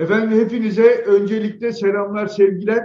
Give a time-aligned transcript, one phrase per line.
[0.00, 2.84] Efendim hepinize öncelikle selamlar, sevgiler.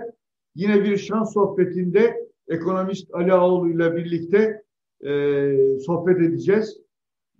[0.55, 4.61] Yine bir şans sohbetinde ekonomist Ali Ağoğlu ile birlikte
[5.05, 5.51] e,
[5.85, 6.77] sohbet edeceğiz.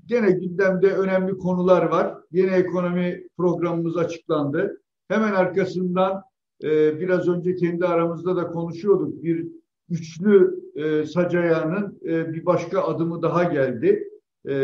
[0.05, 2.17] Gene gündemde önemli konular var.
[2.31, 4.81] Yeni ekonomi programımız açıklandı.
[5.07, 6.21] Hemen arkasından
[6.63, 9.23] e, biraz önce kendi aramızda da konuşuyorduk.
[9.23, 9.47] Bir
[9.89, 14.10] üçlü e, sac e, bir başka adımı daha geldi.
[14.46, 14.55] E,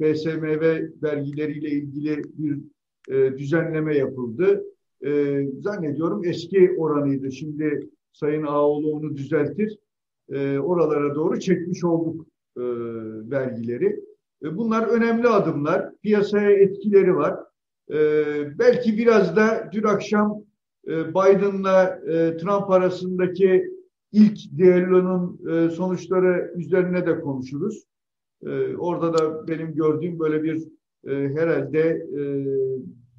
[0.00, 2.58] BSMV vergileriyle ilgili bir
[3.08, 4.64] e, düzenleme yapıldı.
[5.04, 7.32] E, zannediyorum eski oranıydı.
[7.32, 9.78] Şimdi Sayın Ağoğlu onu düzeltir.
[10.28, 12.26] E, oralara doğru çekmiş olduk
[12.56, 12.62] e,
[13.30, 14.00] vergileri.
[14.44, 15.96] E, bunlar önemli adımlar.
[16.02, 17.36] Piyasaya etkileri var.
[17.90, 17.98] E,
[18.58, 20.42] belki biraz da dün akşam
[20.88, 23.70] e, Biden'la e, Trump arasındaki
[24.12, 27.84] ilk diyaloğunun e, sonuçları üzerine de konuşuruz.
[28.46, 30.68] E, orada da benim gördüğüm böyle bir
[31.06, 31.80] e, herhalde
[32.18, 32.22] e,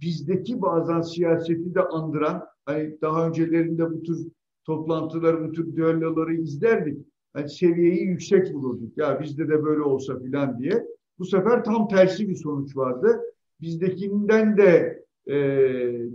[0.02, 4.28] bizdeki bazen siyaseti de andıran, hani daha öncelerinde bu tür
[4.66, 7.08] toplantıları, bu tür düelloları izlerdik.
[7.34, 8.98] Hani seviyeyi yüksek bulurduk.
[8.98, 10.88] Ya bizde de böyle olsa filan diye.
[11.20, 13.22] Bu sefer tam tersi bir sonuç vardı.
[13.62, 15.36] Bizdekinden de e,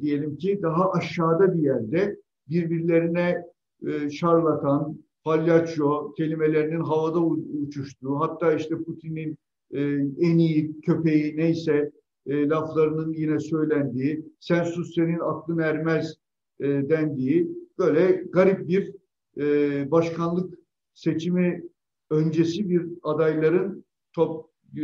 [0.00, 2.16] diyelim ki daha aşağıda bir yerde
[2.48, 3.44] birbirlerine
[3.86, 7.20] e, şarlatan, palyaço kelimelerinin havada
[7.66, 9.38] uçuştuğu, hatta işte Putin'in
[9.70, 9.80] e,
[10.20, 11.92] en iyi köpeği neyse
[12.26, 16.14] e, laflarının yine söylendiği, sen sus senin aklın ermez
[16.60, 18.94] e, dendiği böyle garip bir
[19.38, 20.58] e, başkanlık
[20.94, 21.62] seçimi
[22.10, 24.82] öncesi bir adayların top e,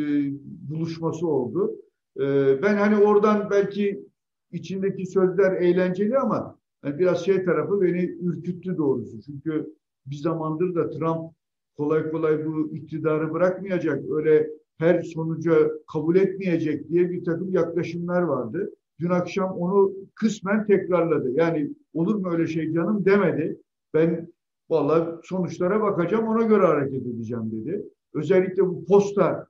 [0.71, 1.77] buluşması oldu.
[2.21, 2.23] E,
[2.63, 4.05] ben hani oradan belki
[4.53, 9.21] içindeki sözler eğlenceli ama yani biraz şey tarafı beni ürküttü doğrusu.
[9.21, 9.75] Çünkü
[10.07, 11.33] bir zamandır da Trump
[11.77, 14.11] kolay kolay bu iktidarı bırakmayacak.
[14.11, 14.51] Öyle
[14.83, 15.55] her sonuca
[15.93, 18.75] kabul etmeyecek diye bir takım yaklaşımlar vardı.
[19.01, 21.31] Dün akşam onu kısmen tekrarladı.
[21.31, 23.61] Yani olur mu öyle şey canım demedi.
[23.95, 24.29] Ben
[24.71, 27.85] vallahi sonuçlara bakacağım ona göre hareket edeceğim dedi.
[28.15, 29.47] Özellikle bu posta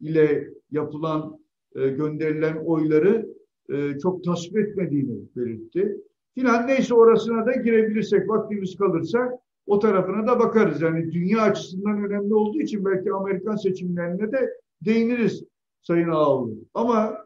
[0.00, 1.38] ile yapılan
[1.74, 3.26] e, gönderilen oyları
[3.68, 5.96] e, çok tasvip etmediğini belirtti.
[6.34, 10.82] Filan neyse orasına da girebilirsek vaktimiz kalırsa o tarafına da bakarız.
[10.82, 15.44] Yani dünya açısından önemli olduğu için belki Amerikan seçimlerine de değiniriz
[15.82, 16.54] Sayın Ağoğlu.
[16.74, 17.18] Ama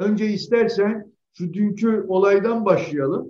[0.00, 3.28] önce istersen şu dünkü olaydan başlayalım.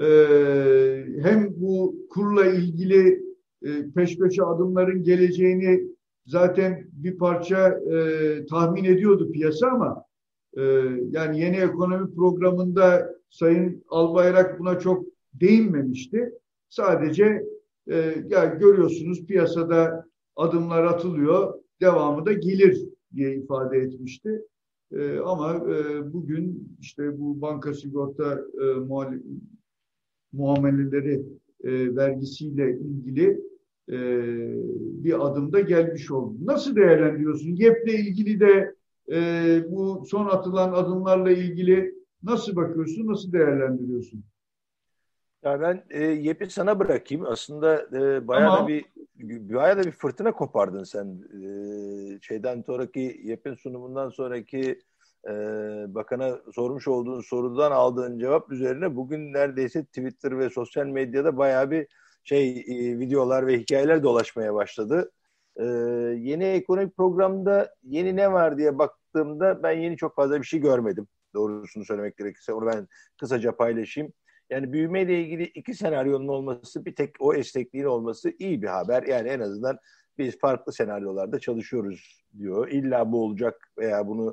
[0.00, 3.24] Ee, hem bu kurla ilgili
[3.62, 5.80] e, peş peşe adımların geleceğini
[6.26, 10.04] zaten bir parça e, tahmin ediyordu piyasa ama
[10.56, 10.62] e,
[11.10, 15.04] yani yeni ekonomi programında Sayın Albayrak buna çok
[15.34, 16.32] değinmemişti.
[16.68, 17.42] Sadece
[17.90, 20.06] e, ya görüyorsunuz piyasada
[20.36, 24.42] adımlar atılıyor devamı da gelir diye ifade etmişti.
[24.92, 28.64] E, ama e, bugün işte bu banka sigorta e,
[30.32, 31.22] muameleleri
[31.64, 33.40] e, vergisiyle ilgili
[33.90, 33.98] e,
[35.04, 36.36] bir adımda gelmiş oldu.
[36.44, 37.56] Nasıl değerlendiriyorsun?
[37.56, 38.74] YEP'le ilgili de
[39.12, 39.18] e,
[39.70, 44.24] bu son atılan adımlarla ilgili nasıl bakıyorsun, nasıl değerlendiriyorsun?
[45.44, 47.26] Ya ben e, YEP'i sana bırakayım.
[47.26, 48.64] Aslında e, bayağı Ama...
[48.64, 48.84] da bir
[49.54, 51.06] bayağı da bir fırtına kopardın sen.
[51.06, 54.78] Ee, şeyden sonraki YEP'in sunumundan sonraki
[55.28, 55.32] e,
[55.94, 61.86] bakana sormuş olduğun sorudan aldığın cevap üzerine bugün neredeyse Twitter ve sosyal medyada bayağı bir
[62.24, 65.10] şey e, videolar ve hikayeler dolaşmaya başladı.
[65.56, 65.64] Ee,
[66.18, 71.06] yeni ekonomik programda yeni ne var diye baktığımda ben yeni çok fazla bir şey görmedim.
[71.34, 72.88] Doğrusunu söylemek gerekirse onu ben
[73.20, 74.12] kısaca paylaşayım.
[74.50, 79.02] Yani büyümeyle ilgili iki senaryonun olması, bir tek o esnekliğin olması iyi bir haber.
[79.02, 79.78] Yani en azından
[80.18, 82.68] biz farklı senaryolarda çalışıyoruz diyor.
[82.68, 84.30] İlla bu olacak veya bunu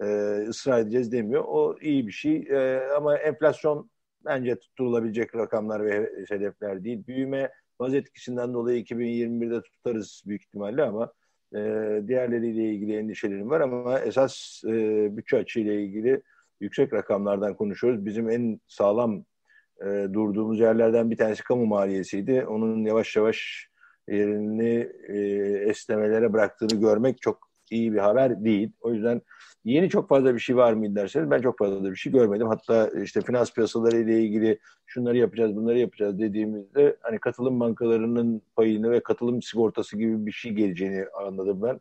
[0.00, 0.06] e,
[0.48, 1.44] ısrar edeceğiz demiyor.
[1.46, 2.36] O iyi bir şey.
[2.36, 3.90] E, ama enflasyon
[4.24, 7.06] bence tutturulabilecek rakamlar ve hedefler değil.
[7.06, 11.12] Büyüme baz etkisinden dolayı 2021'de tutarız büyük ihtimalle ama
[11.54, 11.58] e,
[12.08, 14.70] diğerleriyle ilgili endişelerim var ama esas e,
[15.16, 16.22] bütçe açığıyla ilgili
[16.60, 18.04] yüksek rakamlardan konuşuyoruz.
[18.04, 19.24] Bizim en sağlam
[19.80, 22.44] e, durduğumuz yerlerden bir tanesi kamu maliyesiydi.
[22.48, 23.68] Onun yavaş yavaş
[24.08, 25.18] yerini e,
[25.68, 27.38] esnemelere bıraktığını görmek çok
[27.70, 28.72] iyi bir haber değil.
[28.80, 29.22] O yüzden
[29.64, 32.48] yeni çok fazla bir şey var mı derseniz ben çok fazla da bir şey görmedim.
[32.48, 38.90] Hatta işte finans piyasaları ile ilgili şunları yapacağız, bunları yapacağız dediğimizde hani katılım bankalarının payını
[38.90, 41.80] ve katılım sigortası gibi bir şey geleceğini anladım ben.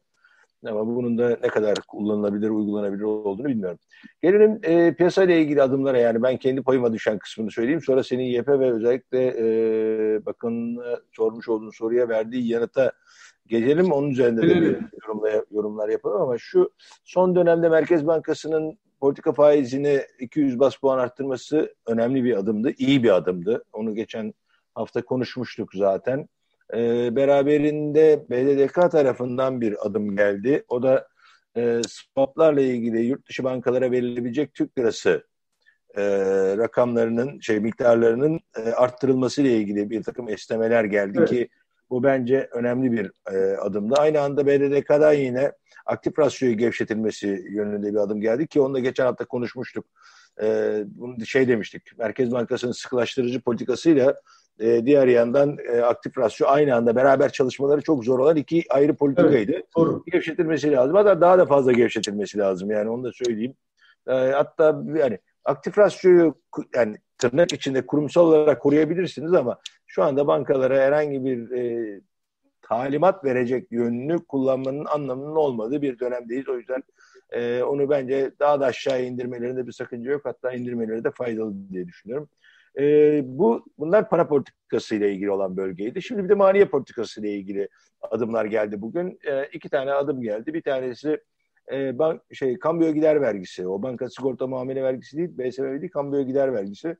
[0.66, 3.78] Ama bunun da ne kadar kullanılabilir, uygulanabilir olduğunu bilmiyorum.
[4.22, 7.82] Gelelim e, piyasayla ilgili adımlara yani ben kendi payıma düşen kısmını söyleyeyim.
[7.82, 10.82] Sonra senin YP ve özellikle e, bakın
[11.12, 12.92] sormuş olduğun soruya verdiği yanıta
[13.48, 13.92] gelelim.
[13.92, 16.72] Onun üzerinde de bir yorumla, yorumlar yapalım ama şu
[17.04, 23.16] son dönemde Merkez Bankası'nın politika faizini 200 bas puan arttırması önemli bir adımdı, iyi bir
[23.16, 23.64] adımdı.
[23.74, 24.34] Onu geçen
[24.76, 26.28] hafta konuşmuştuk zaten.
[26.74, 30.66] E, beraberinde BDDK tarafından bir adım geldi.
[30.68, 31.08] O da
[31.58, 35.24] e, swaplarla ilgili yurt dışı bankalara verilebilecek Türk lirası
[35.98, 36.04] e,
[36.58, 41.30] rakamlarının, şey miktarlarının e, arttırılması ile ilgili bir takım esnemeler geldi evet.
[41.30, 41.50] ki
[41.90, 43.96] bu bence önemli bir e, adımdı.
[43.98, 45.52] Aynı anda BDDK'dan yine
[45.86, 49.86] aktif rasyoyu gevşetilmesi yönünde bir adım geldi ki onu da geçen hafta konuşmuştuk.
[50.42, 51.98] E, bunu şey demiştik.
[51.98, 54.22] Merkez Bankası'nın sıkılaştırıcı politikasıyla
[54.64, 58.96] e, diğer yandan e, aktif rasyo aynı anda beraber çalışmaları çok zor olan iki ayrı
[58.96, 59.52] politikaydı.
[59.52, 60.04] Evet, doğru.
[60.12, 60.96] Gevşetilmesi lazım.
[60.96, 62.72] Hatta daha da fazla gevşetilmesi lazım.
[62.72, 63.56] Yani onu da söyleyeyim.
[64.08, 66.36] E, hatta yani aktif rasyoyu
[66.76, 72.02] yani tırnak içinde kurumsal olarak koruyabilirsiniz ama şu anda bankalara herhangi bir e,
[72.62, 76.50] talimat verecek yönünü kullanmanın anlamının olmadığı bir dönemdeyiz.
[76.50, 76.84] O yüzden
[77.32, 80.22] e, onu bence daha da aşağı indirmelerinde bir sakınca yok.
[80.26, 82.30] Hatta indirmeleri de faydalı diye düşünüyorum.
[82.80, 86.02] E, bu bunlar para politikası ile ilgili olan bölgeydi.
[86.02, 87.70] Şimdi bir de maliye politikası ile ilgili
[88.02, 89.20] adımlar geldi bugün.
[89.24, 90.54] E, iki tane adım geldi.
[90.54, 91.20] Bir tanesi
[91.72, 93.68] e, bank şey kambiyo gider vergisi.
[93.68, 96.98] O banka sigorta muamele vergisi değil, BSV değil, kambiyo gider vergisi.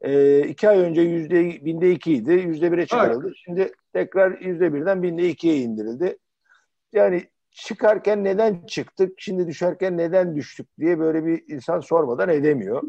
[0.00, 2.32] E, iki ay önce yüzde binde ikiydi.
[2.32, 3.26] Yüzde bire çıkarıldı.
[3.26, 3.36] Evet.
[3.44, 6.18] Şimdi tekrar yüzde birden binde ikiye indirildi.
[6.92, 12.82] Yani çıkarken neden çıktık, şimdi düşerken neden düştük diye böyle bir insan sormadan edemiyor.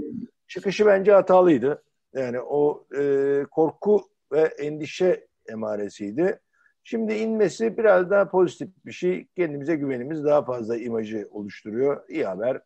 [0.47, 1.83] Çıkışı bence hatalıydı.
[2.13, 6.39] Yani o e, korku ve endişe emaresiydi.
[6.83, 9.27] Şimdi inmesi biraz daha pozitif bir şey.
[9.35, 12.09] Kendimize güvenimiz daha fazla imajı oluşturuyor.
[12.09, 12.61] İyi haber.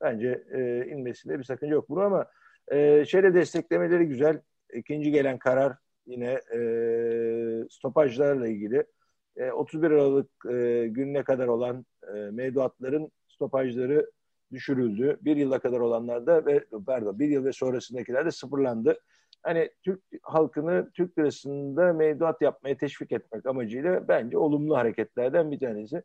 [0.00, 2.26] Bence e, inmesinde bir sakınca yok bunu ama
[2.68, 4.40] e, şeyle desteklemeleri güzel.
[4.72, 6.60] İkinci gelen karar yine e,
[7.70, 8.84] stopajlarla ilgili.
[9.36, 14.10] E, 31 Aralık e, gününe kadar olan e, mevduatların stopajları
[14.52, 15.18] düşürüldü.
[15.22, 19.00] Bir yıla kadar olanlar da ve pardon bir yıl ve sonrasındakiler de sıfırlandı.
[19.42, 26.02] Hani Türk halkını Türk lirasında mevduat yapmaya teşvik etmek amacıyla bence olumlu hareketlerden bir tanesi.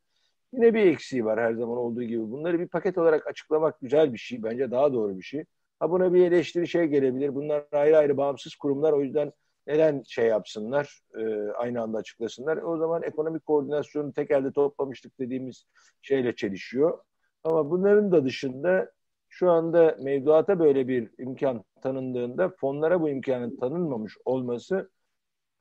[0.53, 2.31] Yine bir eksiği var her zaman olduğu gibi.
[2.31, 4.43] Bunları bir paket olarak açıklamak güzel bir şey.
[4.43, 5.45] Bence daha doğru bir şey.
[5.79, 7.35] Ha buna bir eleştiri şey gelebilir.
[7.35, 8.93] Bunlar ayrı ayrı bağımsız kurumlar.
[8.93, 9.31] O yüzden
[9.67, 12.57] neden şey yapsınlar, e, aynı anda açıklasınlar.
[12.57, 15.65] O zaman ekonomik koordinasyonu tek elde toplamıştık dediğimiz
[16.01, 16.99] şeyle çelişiyor.
[17.43, 18.91] Ama bunların da dışında
[19.29, 24.89] şu anda mevduata böyle bir imkan tanındığında fonlara bu imkanın tanınmamış olması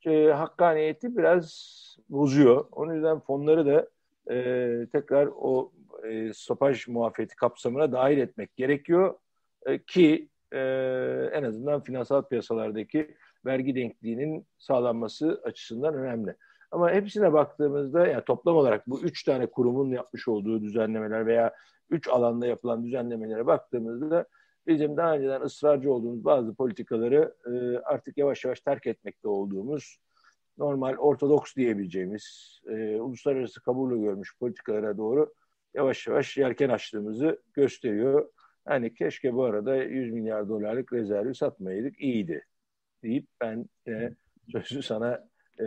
[0.07, 1.73] e, hakkaniyeti biraz
[2.09, 2.65] bozuyor.
[2.73, 3.89] Onun yüzden fonları da
[4.35, 9.15] e, tekrar o e, stopaj muafiyeti kapsamına dahil etmek gerekiyor
[9.67, 10.59] e, ki e,
[11.33, 13.15] en azından finansal piyasalardaki
[13.45, 16.37] vergi denkliğinin sağlanması açısından önemli.
[16.71, 21.55] Ama hepsine baktığımızda yani toplam olarak bu üç tane kurumun yapmış olduğu düzenlemeler veya
[21.91, 24.27] üç alanda yapılan düzenlemelere baktığımızda
[24.67, 29.99] bizim daha önceden ısrarcı olduğumuz bazı politikaları e, artık yavaş yavaş terk etmekte olduğumuz
[30.59, 35.33] normal ortodoks diyebileceğimiz e, uluslararası kabulü görmüş politikalara doğru
[35.75, 38.29] yavaş yavaş yelken açtığımızı gösteriyor.
[38.69, 42.45] Yani keşke bu arada 100 milyar dolarlık rezervi satmayaydık iyiydi
[43.03, 44.11] deyip ben e,
[44.53, 45.29] sözü sana
[45.61, 45.65] e,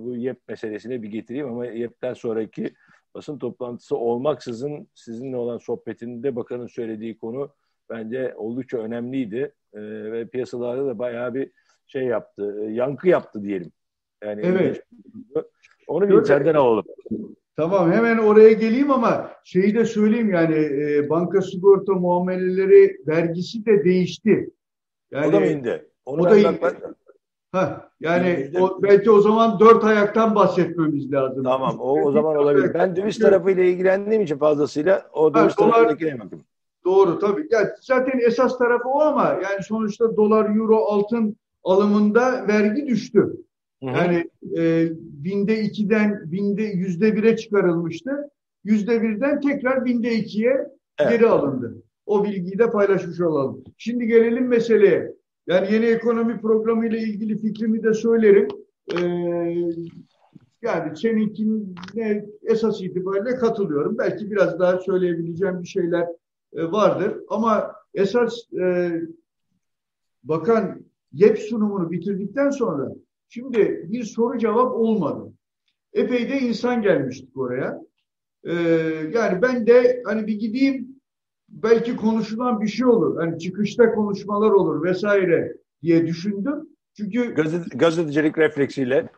[0.00, 2.74] bu YEP meselesine bir getireyim ama YEP'ten sonraki
[3.14, 7.50] basın toplantısı olmaksızın sizinle olan sohbetinde bakanın söylediği konu
[7.90, 9.80] bence oldukça önemliydi e,
[10.12, 11.50] ve piyasalarda da bayağı bir
[11.86, 13.72] şey yaptı, e, yankı yaptı diyelim.
[14.24, 14.82] Yani evet.
[15.86, 16.84] Onu bir içeriden alalım.
[17.56, 23.84] Tamam hemen oraya geleyim ama şeyi de söyleyeyim yani e, banka sigorta muameleleri vergisi de
[23.84, 24.50] değişti.
[25.10, 25.88] Yani, o da mı indi?
[26.04, 26.60] Onu o da indi.
[27.54, 31.44] Ha, yani o, belki o zaman dört ayaktan bahsetmemiz lazım.
[31.44, 32.74] Tamam o, o zaman olabilir.
[32.74, 36.18] Ben döviz tarafıyla ilgilendiğim için fazlasıyla o döviz ha, tarafındakine.
[36.84, 37.48] Doğru tabii.
[37.50, 43.36] Yani zaten esas tarafı o ama yani sonuçta dolar, euro, altın alımında vergi düştü.
[43.82, 43.96] Hı hı.
[43.96, 48.30] Yani e, binde ikiden binde yüzde bire çıkarılmıştı.
[48.64, 50.68] Yüzde birden tekrar binde ikiye
[50.98, 51.10] evet.
[51.10, 51.82] geri alındı.
[52.06, 53.64] O bilgiyi de paylaşmış olalım.
[53.78, 55.12] Şimdi gelelim meseleye.
[55.46, 58.48] Yani yeni ekonomi programı ile ilgili fikrimi de söylerim.
[58.96, 59.00] Ee,
[60.62, 63.98] yani seninkine esas itibariyle katılıyorum.
[63.98, 66.06] Belki biraz daha söyleyebileceğim bir şeyler
[66.52, 67.14] e, vardır.
[67.28, 68.92] Ama esas e,
[70.24, 72.88] bakan YEP sunumunu bitirdikten sonra
[73.28, 75.32] şimdi bir soru cevap olmadı.
[75.92, 77.80] Epey de insan gelmiştik oraya.
[78.44, 78.52] Ee,
[79.12, 80.93] yani ben de hani bir gideyim
[81.62, 83.16] belki konuşulan bir şey olur.
[83.16, 86.68] Hani çıkışta konuşmalar olur vesaire diye düşündüm.
[86.96, 89.08] Çünkü Gazete, gazetecilik refleksiyle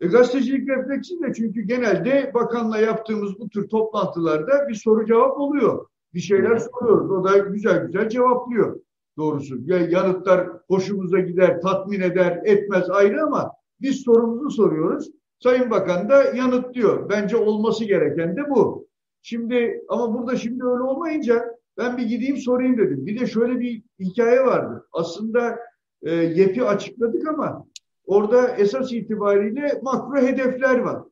[0.00, 5.86] e, gazetecilik refleksiyle çünkü genelde bakanla yaptığımız bu tür toplantılarda bir soru cevap oluyor.
[6.14, 7.10] bir şeyler soruyoruz.
[7.10, 8.80] O da güzel güzel cevaplıyor
[9.18, 9.58] doğrusu.
[9.64, 15.10] Ya yanıtlar hoşumuza gider, tatmin eder, etmez ayrı ama biz sorumuzu soruyoruz.
[15.38, 17.08] Sayın Bakan da yanıtlıyor.
[17.08, 18.86] Bence olması gereken de bu.
[19.22, 23.06] Şimdi ama burada şimdi öyle olmayınca ben bir gideyim sorayım dedim.
[23.06, 24.86] Bir de şöyle bir hikaye vardı.
[24.92, 25.58] Aslında
[26.02, 27.66] e, YEP'i açıkladık ama
[28.06, 31.02] orada esas itibariyle makro hedefler var.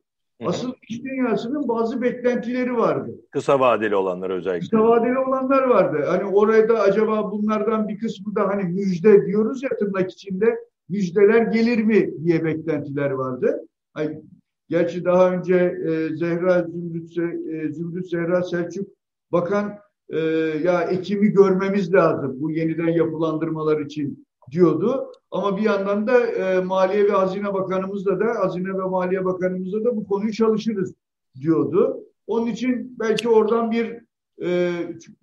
[0.45, 3.11] Asıl iş dünyasının bazı beklentileri vardı.
[3.31, 4.59] Kısa vadeli olanlar özellikle.
[4.59, 6.05] Kısa vadeli olanlar vardı.
[6.07, 10.59] Hani orada acaba bunlardan bir kısmı da hani müjde diyoruz ya tırnak içinde
[10.89, 13.67] müjdeler gelir mi diye beklentiler vardı.
[13.93, 14.21] Hani,
[14.69, 18.87] gerçi daha önce e, Zehra Zümrüt, e, Zümrüt Zehra Selçuk
[19.31, 19.79] Bakan
[20.09, 20.19] e,
[20.63, 25.11] ya Ekim'i görmemiz lazım bu yeniden yapılandırmalar için diyordu.
[25.31, 29.95] Ama bir yandan da e, Maliye ve Hazine Bakanımızla da Hazine ve Maliye Bakanımızla da
[29.95, 30.93] bu konuyu çalışırız
[31.41, 31.99] diyordu.
[32.27, 33.97] Onun için belki oradan bir
[34.43, 34.71] e,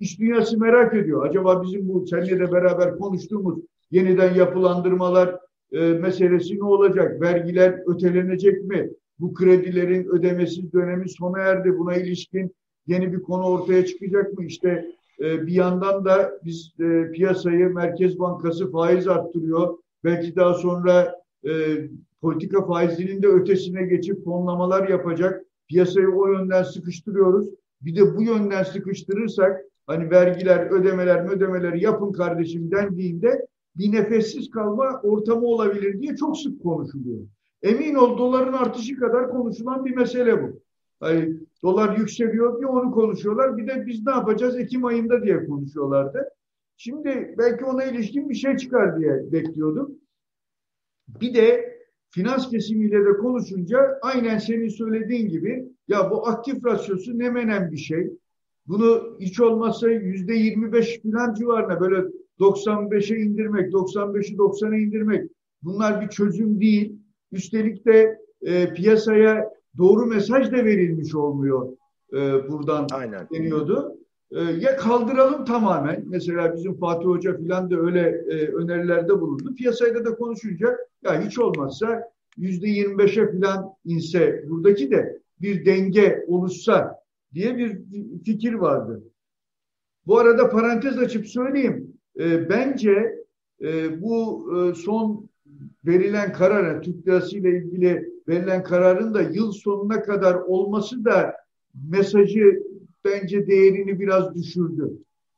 [0.00, 1.26] iş dünyası merak ediyor.
[1.26, 3.58] Acaba bizim bu seninle de beraber konuştuğumuz
[3.90, 5.40] yeniden yapılandırmalar
[5.72, 7.20] e, meselesi ne olacak?
[7.20, 8.90] Vergiler ötelenecek mi?
[9.18, 11.78] Bu kredilerin ödemesiz dönemi sona erdi.
[11.78, 12.54] Buna ilişkin
[12.86, 14.44] yeni bir konu ortaya çıkacak mı?
[14.44, 14.86] İşte
[15.20, 19.78] e, bir yandan da biz e, piyasayı Merkez Bankası faiz arttırıyor.
[20.04, 21.14] Belki daha sonra
[21.46, 21.50] e,
[22.20, 25.44] politika faizinin de ötesine geçip fonlamalar yapacak.
[25.68, 27.48] Piyasayı o yönden sıkıştırıyoruz.
[27.80, 35.00] Bir de bu yönden sıkıştırırsak hani vergiler, ödemeler, ödemeler yapın kardeşim dendiğinde bir nefessiz kalma
[35.02, 37.20] ortamı olabilir diye çok sık konuşuluyor.
[37.62, 40.60] Emin ol doların artışı kadar konuşulan bir mesele bu.
[41.00, 43.56] Hani dolar yükseliyor bir onu konuşuyorlar.
[43.56, 46.28] Bir de biz ne yapacağız Ekim ayında diye konuşuyorlardı.
[46.76, 49.94] Şimdi belki ona ilişkin bir şey çıkar diye bekliyordum.
[51.20, 51.76] Bir de
[52.10, 57.76] finans kesimiyle de konuşunca aynen senin söylediğin gibi ya bu aktif rasyosu ne menen bir
[57.76, 58.10] şey.
[58.66, 62.08] Bunu hiç olmazsa yüzde 25 falan civarına böyle
[62.40, 65.30] 95'e indirmek, 95'i 90'a indirmek
[65.62, 66.96] bunlar bir çözüm değil.
[67.32, 71.72] Üstelik de e, piyasaya doğru mesaj da verilmiş olmuyor
[72.12, 73.28] e, buradan Aynen.
[73.32, 73.96] deniyordu.
[74.30, 76.04] E, ya kaldıralım tamamen.
[76.06, 79.54] Mesela bizim Fatih Hoca filan da öyle e, önerilerde bulundu.
[79.54, 82.02] Piyasayla da konuşunca ya hiç olmazsa
[82.36, 87.02] yüzde yirmi beşe filan inse buradaki de bir denge oluşsa
[87.34, 87.78] diye bir
[88.24, 89.02] fikir vardı.
[90.06, 91.92] Bu arada parantez açıp söyleyeyim.
[92.20, 93.24] E, bence
[93.62, 95.28] e, bu e, son
[95.86, 101.34] verilen karara, Türk Lirası ile ilgili verilen kararın da yıl sonuna kadar olması da
[101.88, 102.62] mesajı
[103.04, 104.92] bence değerini biraz düşürdü.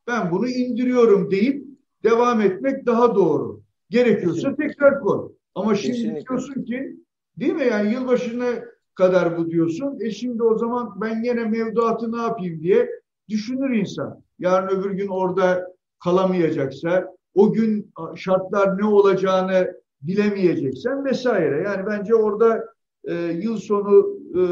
[0.07, 1.67] Ben bunu indiriyorum deyip
[2.05, 3.61] devam etmek daha doğru.
[3.91, 4.69] Gerekiyorsa Kesinlikle.
[4.69, 5.33] tekrar koy.
[5.55, 6.27] Ama şimdi Kesinlikle.
[6.29, 6.97] diyorsun ki
[7.37, 8.47] değil mi yani yılbaşına
[8.95, 9.99] kadar bu diyorsun.
[10.01, 12.91] E şimdi o zaman ben yine mevduatı ne yapayım diye
[13.29, 14.23] düşünür insan.
[14.39, 21.63] Yarın öbür gün orada kalamayacaksa, o gün şartlar ne olacağını bilemeyeceksen vesaire.
[21.65, 22.65] Yani bence orada
[23.05, 24.43] e, yıl sonu e,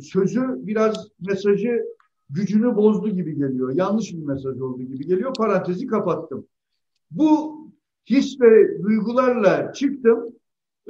[0.00, 1.84] sözü biraz mesajı
[2.30, 3.72] gücünü bozdu gibi geliyor.
[3.74, 5.34] Yanlış bir mesaj oldu gibi geliyor.
[5.34, 6.46] Parantezi kapattım.
[7.10, 7.58] Bu
[8.10, 10.26] his ve duygularla çıktım.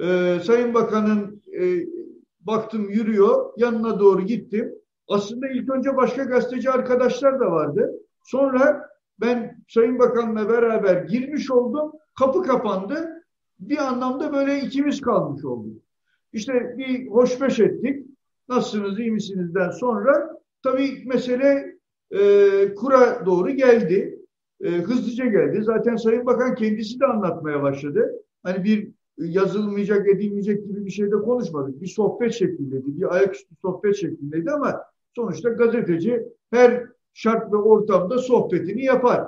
[0.03, 1.87] E, Sayın Bakan'ın e,
[2.41, 3.53] baktım yürüyor.
[3.57, 4.75] Yanına doğru gittim.
[5.09, 7.93] Aslında ilk önce başka gazeteci arkadaşlar da vardı.
[8.23, 8.89] Sonra
[9.21, 11.93] ben Sayın Bakan'la beraber girmiş oldum.
[12.19, 13.25] Kapı kapandı.
[13.61, 15.83] Bir anlamda böyle ikimiz kalmış olduk.
[16.33, 18.07] İşte bir hoşbeş ettik.
[18.49, 21.79] Nasılsınız, iyi misinizden sonra tabii mesele
[22.11, 22.21] e,
[22.75, 24.19] kura doğru geldi.
[24.65, 25.63] E, hızlıca geldi.
[25.63, 28.13] Zaten Sayın Bakan kendisi de anlatmaya başladı.
[28.43, 31.81] Hani bir yazılmayacak, edilmeyecek gibi bir şeyde konuşmadık.
[31.81, 34.83] Bir sohbet şeklindeydi, bir ayaküstü sohbet şeklindeydi ama
[35.17, 39.27] sonuçta gazeteci her şart ve ortamda sohbetini yapar.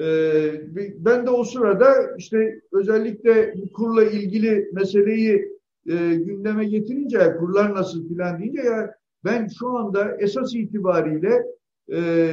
[0.00, 0.52] Ee,
[0.98, 5.57] ben de o sırada işte özellikle bu kurla ilgili meseleyi
[5.88, 11.42] e, gündeme getirince kurlar nasıl filan deyince ya ben şu anda esas itibariyle
[11.92, 12.32] e,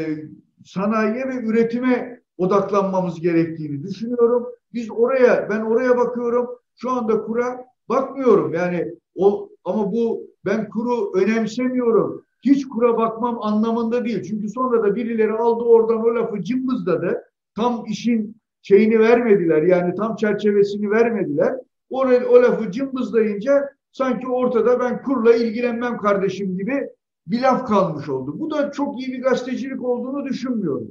[0.66, 4.46] sanayiye ve üretime odaklanmamız gerektiğini düşünüyorum.
[4.74, 6.48] Biz oraya, ben oraya bakıyorum.
[6.76, 8.54] Şu anda kura bakmıyorum.
[8.54, 12.26] Yani o ama bu ben kuru önemsemiyorum.
[12.46, 14.24] Hiç kura bakmam anlamında değil.
[14.24, 17.22] Çünkü sonra da birileri aldı oradan o lafı cımbızladı.
[17.56, 19.62] Tam işin şeyini vermediler.
[19.62, 21.56] Yani tam çerçevesini vermediler.
[21.90, 26.90] O, o lafı cımbızlayınca sanki ortada ben kurla ilgilenmem kardeşim gibi
[27.28, 28.40] bir laf kalmış oldu.
[28.40, 30.88] Bu da çok iyi bir gazetecilik olduğunu düşünmüyorum.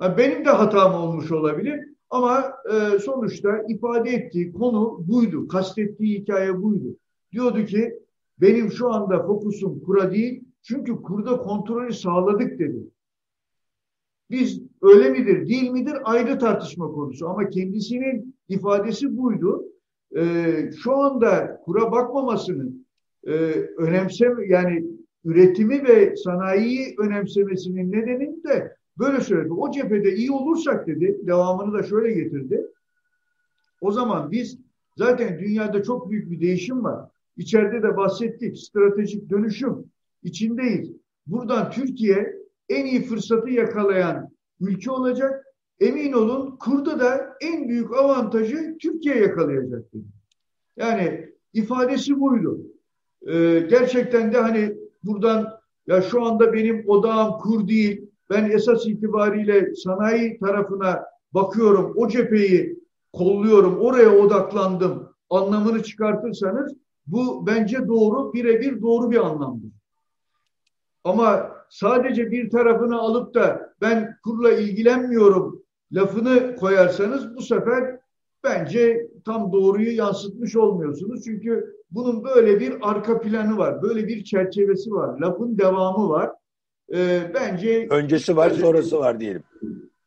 [0.00, 5.48] benim de hatam olmuş olabilir ama e, sonuçta ifade ettiği konu buydu.
[5.48, 6.96] Kastettiği hikaye buydu.
[7.32, 7.98] Diyordu ki
[8.40, 12.78] benim şu anda fokusum kura değil çünkü kurda kontrolü sağladık dedi.
[14.30, 17.28] Biz öyle midir, değil midir ayrı tartışma konusu.
[17.28, 19.64] Ama kendisinin ifadesi buydu.
[20.16, 22.86] Ee, şu anda kura bakmamasının
[23.26, 23.32] e,
[23.76, 24.84] önemsem yani
[25.24, 29.52] üretimi ve sanayiyi önemsemesinin nedeni de böyle söyledi.
[29.52, 32.66] O cephede iyi olursak dedi, devamını da şöyle getirdi.
[33.80, 34.58] O zaman biz
[34.96, 37.08] zaten dünyada çok büyük bir değişim var.
[37.36, 38.58] İçeride de bahsettik.
[38.58, 39.84] Stratejik dönüşüm
[40.22, 40.92] içindeyiz.
[41.26, 42.36] Buradan Türkiye
[42.68, 45.44] en iyi fırsatı yakalayan ülke olacak.
[45.80, 49.84] Emin olun kurda da en büyük avantajı Türkiye yakalayacak.
[50.76, 52.60] Yani ifadesi buydu.
[53.26, 58.10] Ee, gerçekten de hani buradan ya şu anda benim odağım kur değil.
[58.30, 61.92] Ben esas itibariyle sanayi tarafına bakıyorum.
[61.96, 62.80] O cepheyi
[63.12, 63.78] kolluyorum.
[63.78, 65.10] Oraya odaklandım.
[65.30, 66.72] Anlamını çıkartırsanız
[67.06, 69.70] bu bence doğru, birebir doğru bir anlamdır.
[71.04, 75.59] Ama sadece bir tarafını alıp da ben kurla ilgilenmiyorum
[75.92, 77.98] lafını koyarsanız bu sefer
[78.44, 81.24] bence tam doğruyu yansıtmış olmuyorsunuz.
[81.24, 86.30] Çünkü bunun böyle bir arka planı var, böyle bir çerçevesi var, lafın devamı var.
[86.94, 89.42] Ee, bence öncesi var, sonrası var diyelim.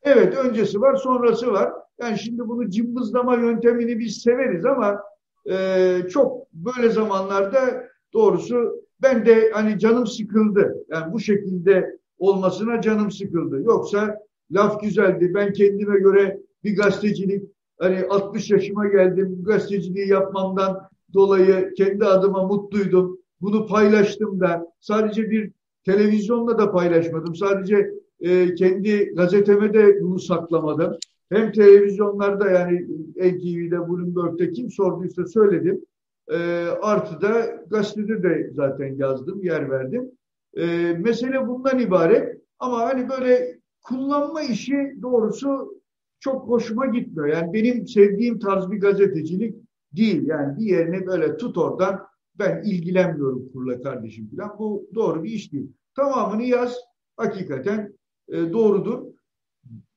[0.04, 1.72] Evet, öncesi var, sonrası var.
[2.02, 5.04] Yani şimdi bunu cımbızlama yöntemini biz severiz ama
[5.50, 10.86] e, çok böyle zamanlarda doğrusu ben de hani canım sıkıldı.
[10.90, 13.62] Yani bu şekilde olmasına canım sıkıldı.
[13.62, 14.20] Yoksa
[14.54, 15.32] laf güzeldi.
[15.34, 17.44] Ben kendime göre bir gazetecilik
[17.80, 19.36] hani 60 yaşıma geldim.
[19.40, 23.20] Bu gazeteciliği yapmamdan dolayı kendi adıma mutluydum.
[23.42, 25.52] Bunu paylaştım da sadece bir
[25.86, 27.36] televizyonla da paylaşmadım.
[27.36, 30.98] Sadece e, kendi gazeteme de bunu saklamadım.
[31.30, 35.86] Hem televizyonlarda yani NTV'de, Bloomberg'de kim sorduysa söyledim.
[36.32, 36.38] E,
[36.82, 40.12] artı da gazetede de zaten yazdım, yer verdim.
[40.58, 40.66] E,
[41.00, 42.42] mesele bundan ibaret.
[42.60, 45.82] Ama hani böyle kullanma işi doğrusu
[46.20, 47.28] çok hoşuma gitmiyor.
[47.28, 49.56] Yani benim sevdiğim tarz bir gazetecilik
[49.92, 50.28] değil.
[50.28, 52.00] Yani bir yerini böyle tut oradan
[52.40, 54.60] ben ilgilenmiyorum kurla kardeşim falan.
[54.60, 55.72] Bu doğru bir iş değil.
[55.96, 56.78] Tamamını yaz.
[57.18, 57.94] Hakikaten
[58.28, 59.04] e, doğrudur.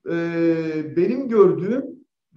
[0.09, 0.15] E,
[0.97, 1.83] benim gördüğüm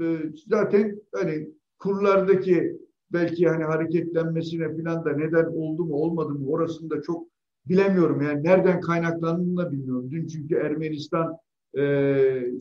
[0.01, 0.07] e,
[0.47, 2.81] zaten hani kurlardaki
[3.13, 7.29] belki hani hareketlenmesine falan da neden oldu mu olmadı mı orasını da çok
[7.67, 8.23] bilemiyorum.
[8.23, 10.11] Yani nereden kaynaklandığını da bilmiyorum.
[10.11, 11.37] Dün çünkü Ermenistan
[11.79, 11.81] e,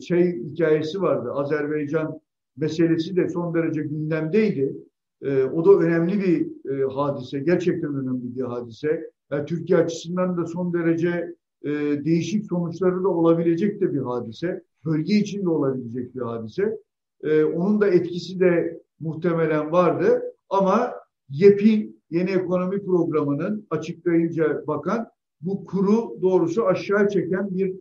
[0.00, 1.32] şey hikayesi vardı.
[1.32, 2.20] Azerbaycan
[2.56, 4.76] meselesi de son derece gündemdeydi.
[5.22, 7.40] E, o da önemli bir e, hadise.
[7.40, 9.10] Gerçekten önemli bir hadise.
[9.30, 11.70] Yani Türkiye açısından da son derece e,
[12.04, 14.62] değişik sonuçları da olabilecek de bir hadise.
[14.84, 16.78] Bölge için de olabilecek bir hadise.
[17.24, 20.22] E, onun da etkisi de muhtemelen vardı.
[20.48, 20.92] Ama
[21.28, 25.08] YEP'in yeni ekonomi programının açıklayınca bakan
[25.40, 27.74] bu kuru doğrusu aşağı çeken bir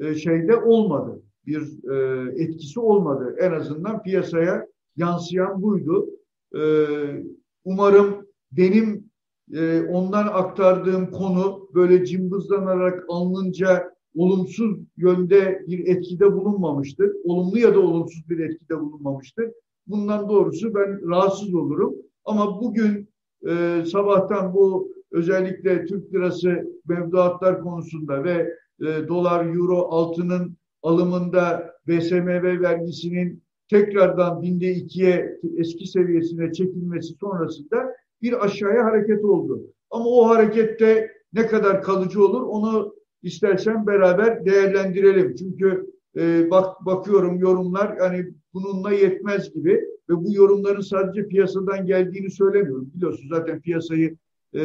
[0.00, 1.22] e, şeyde olmadı.
[1.46, 3.36] Bir e, etkisi olmadı.
[3.40, 6.06] En azından piyasaya yansıyan buydu.
[6.54, 6.62] E,
[7.64, 9.06] umarım benim
[9.90, 17.12] ondan aktardığım konu böyle cımbızlanarak alınınca olumsuz yönde bir etkide bulunmamıştır.
[17.24, 19.50] Olumlu ya da olumsuz bir etkide bulunmamıştır.
[19.86, 21.94] Bundan doğrusu ben rahatsız olurum.
[22.24, 23.08] Ama bugün
[23.48, 32.60] e, sabahtan bu özellikle Türk lirası mevduatlar konusunda ve e, dolar, euro, altının alımında BSMV
[32.60, 39.62] vergisinin tekrardan binde ikiye eski seviyesine çekilmesi sonrasında bir aşağıya hareket oldu.
[39.90, 45.34] Ama o harekette ne kadar kalıcı olur onu istersen beraber değerlendirelim.
[45.34, 52.30] Çünkü e, bak bakıyorum yorumlar yani bununla yetmez gibi ve bu yorumların sadece piyasadan geldiğini
[52.30, 52.90] söylemiyorum.
[52.94, 54.16] Biliyorsun zaten piyasayı
[54.54, 54.60] e,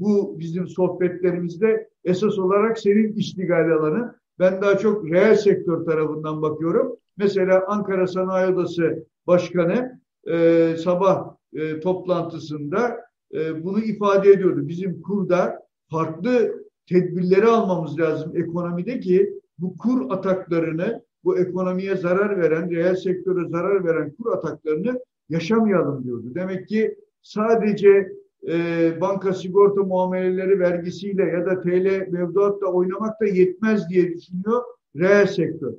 [0.00, 4.14] bu bizim sohbetlerimizde esas olarak senin iştigal alanı.
[4.38, 6.96] Ben daha çok reel sektör tarafından bakıyorum.
[7.16, 13.00] Mesela Ankara Sanayi Odası Başkanı e, sabah e, toplantısında
[13.34, 14.68] e, bunu ifade ediyordu.
[14.68, 22.70] Bizim kurda farklı tedbirleri almamız lazım ekonomide ki bu kur ataklarını, bu ekonomiye zarar veren,
[22.70, 26.34] reel sektöre zarar veren kur ataklarını yaşamayalım diyordu.
[26.34, 28.12] Demek ki sadece
[28.48, 34.62] e, banka sigorta muameleleri vergisiyle ya da TL mevduatla oynamak da yetmez diye düşünüyor
[34.96, 35.72] reel sektör.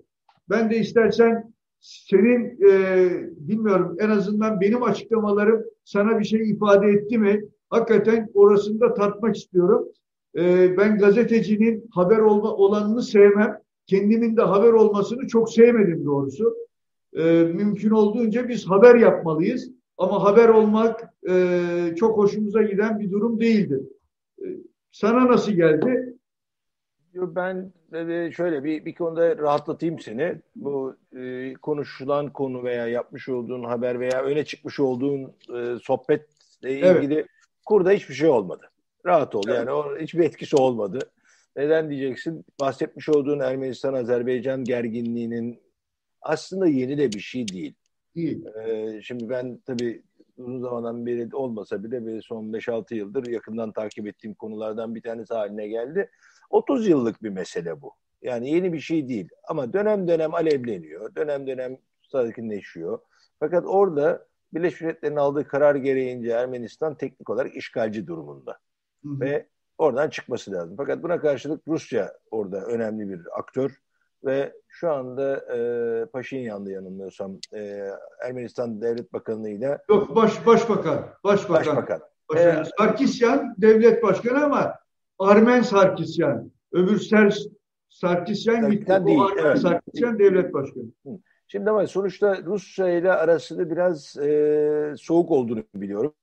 [0.50, 7.18] Ben de istersen senin e, bilmiyorum en azından benim açıklamalarım sana bir şey ifade etti
[7.18, 7.44] mi?
[7.70, 9.88] Hakikaten orasını da tartmak istiyorum.
[10.38, 13.60] E, ben gazetecinin haber olma, olanını sevmem.
[13.88, 16.56] Kendimin de haber olmasını çok sevmedim doğrusu.
[17.13, 19.71] E, mümkün olduğunca biz haber yapmalıyız.
[19.97, 23.82] Ama haber olmak e, çok hoşumuza giden bir durum değildir.
[24.39, 24.45] E,
[24.91, 26.13] sana nasıl geldi?
[27.13, 27.71] Ben
[28.30, 30.41] şöyle bir, bir konuda rahatlatayım seni.
[30.56, 37.13] Bu e, konuşulan konu veya yapmış olduğun haber veya öne çıkmış olduğun e, sohbetle ilgili
[37.13, 37.28] evet.
[37.65, 38.69] kurda hiçbir şey olmadı.
[39.06, 39.43] Rahat ol.
[39.47, 39.58] Evet.
[39.58, 41.00] Yani o, hiçbir etkisi olmadı.
[41.58, 42.46] Neden diyeceksin?
[42.60, 45.60] Bahsetmiş olduğun Ermenistan-Azerbaycan gerginliğinin
[46.22, 47.74] aslında yeni de bir şey değil.
[48.15, 48.46] Değil.
[48.46, 50.04] Ee, şimdi ben tabii
[50.38, 55.34] uzun zamandan beri olmasa bile bir son 5-6 yıldır yakından takip ettiğim konulardan bir tanesi
[55.34, 56.10] haline geldi.
[56.50, 57.93] 30 yıllık bir mesele bu.
[58.22, 59.30] Yani yeni bir şey değil.
[59.48, 61.15] Ama dönem dönem alevleniyor.
[61.15, 63.00] Dönem dönem sakinleşiyor.
[63.39, 68.58] Fakat orada Birleşmiş Milletler'in aldığı karar gereğince Ermenistan teknik olarak işgalci durumunda.
[69.04, 69.20] Hı hı.
[69.20, 70.74] Ve oradan çıkması lazım.
[70.78, 73.72] Fakat buna karşılık Rusya orada önemli bir aktör
[74.26, 77.90] ve şu anda e, Paşinyan'da yanılmıyorsam e,
[78.26, 81.08] Ermenistan Devlet Bakanı ile Yok baş başbakan.
[81.24, 81.56] Başbakan.
[81.56, 82.02] Başbakan.
[82.30, 82.62] başbakan.
[82.62, 84.76] Ee, Sarkisyan devlet başkanı ama
[85.20, 86.52] Armen Sarkisyan.
[86.72, 87.38] Öbür Ser
[87.90, 89.02] Sarkisyan gitti.
[89.06, 89.60] Değil, Armen evet.
[89.60, 90.86] Sarkisyan devlet başkanı.
[91.48, 96.13] Şimdi ama sonuçta Rusya ile arasında biraz e, soğuk olduğunu biliyorum.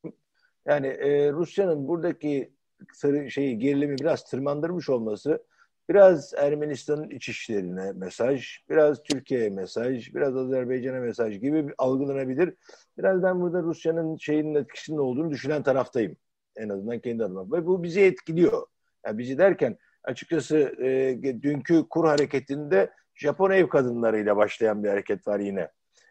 [0.67, 2.54] Yani e, Rusya'nın buradaki
[2.93, 5.41] sarı şeyi gerilimi biraz tırmandırmış olması
[5.89, 12.55] biraz Ermenistan'ın iç işlerine mesaj, biraz Türkiye'ye mesaj, biraz Azerbaycan'a mesaj gibi algılanabilir.
[12.99, 16.17] Biraz ben burada Rusya'nın şeyinin etkisinde olduğunu düşünen taraftayım.
[16.57, 17.57] En azından kendi adıma.
[17.57, 18.67] Ve bu bizi etkiliyor.
[19.07, 25.41] Yani bizi derken açıkçası e, dünkü kur hareketinde Japon ev kadınlarıyla başlayan bir hareket var
[25.41, 25.69] yine.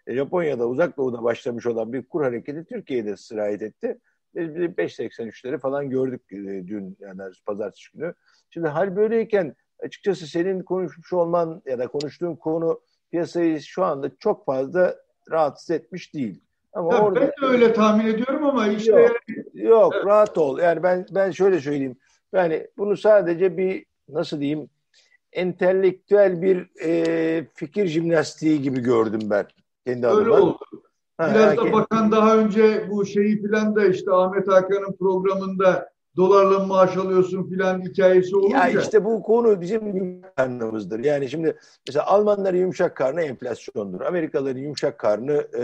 [0.07, 3.99] E, Japonya'da uzak doğuda başlamış olan bir kur hareketi Türkiye'de sirayet etti.
[4.35, 8.13] Biz 5.83'leri falan gördük e, dün yani pazartesi günü.
[8.49, 14.45] Şimdi hal böyleyken açıkçası senin konuşmuş olman ya da konuştuğun konu piyasayı şu anda çok
[14.45, 14.95] fazla
[15.31, 16.41] rahatsız etmiş değil.
[16.73, 19.67] Ama ya orada ben de öyle tahmin ediyorum ama işte yok, yani...
[19.67, 20.05] yok evet.
[20.05, 20.59] rahat ol.
[20.59, 21.97] Yani ben ben şöyle söyleyeyim.
[22.33, 24.69] Yani bunu sadece bir nasıl diyeyim
[25.31, 29.45] entelektüel bir e, fikir jimnastiği gibi gördüm ben
[29.85, 30.19] kendi adıma.
[30.19, 30.59] Öyle oldu.
[31.19, 36.59] Biraz ha, da bakan daha önce bu şeyi filan da işte Ahmet Hakan'ın programında dolarla
[36.59, 38.57] maaş alıyorsun filan hikayesi olunca.
[38.57, 40.99] Ya işte bu konu bizim yumuşak karnımızdır.
[40.99, 44.01] Yani şimdi mesela Almanların yumuşak karnı enflasyondur.
[44.01, 45.63] Amerikalıların yumuşak karnı e,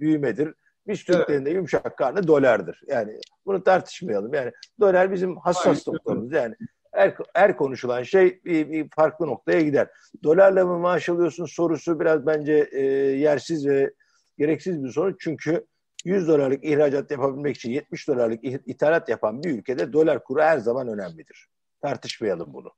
[0.00, 0.54] büyümedir.
[0.86, 2.82] Biz Türklerin de yumuşak karnı dolardır.
[2.86, 4.34] Yani bunu tartışmayalım.
[4.34, 6.32] Yani dolar bizim hassas noktamız.
[6.32, 6.54] Yani
[6.92, 9.88] her, her konuşulan şey bir, bir farklı noktaya gider.
[10.24, 12.82] Dolarla mı maaş alıyorsun sorusu biraz bence e,
[13.16, 13.90] yersiz ve
[14.38, 15.18] gereksiz bir soru.
[15.18, 15.66] Çünkü
[16.04, 20.88] 100 dolarlık ihracat yapabilmek için 70 dolarlık ithalat yapan bir ülkede dolar kuru her zaman
[20.88, 21.48] önemlidir.
[21.80, 22.70] Tartışmayalım bunu.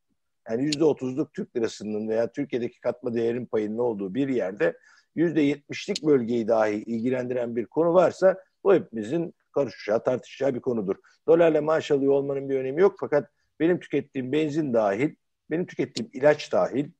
[0.48, 4.76] Yani %30'luk Türk lirasının veya Türkiye'deki katma değerin payının olduğu bir yerde
[5.16, 10.96] %70'lik bölgeyi dahi ilgilendiren bir konu varsa bu hepimizin karışacağı, tartışacağı bir konudur.
[11.26, 15.14] Dolarla maaş alıyor olmanın bir önemi yok fakat benim tükettiğim benzin dahil,
[15.50, 16.90] benim tükettiğim ilaç dahil,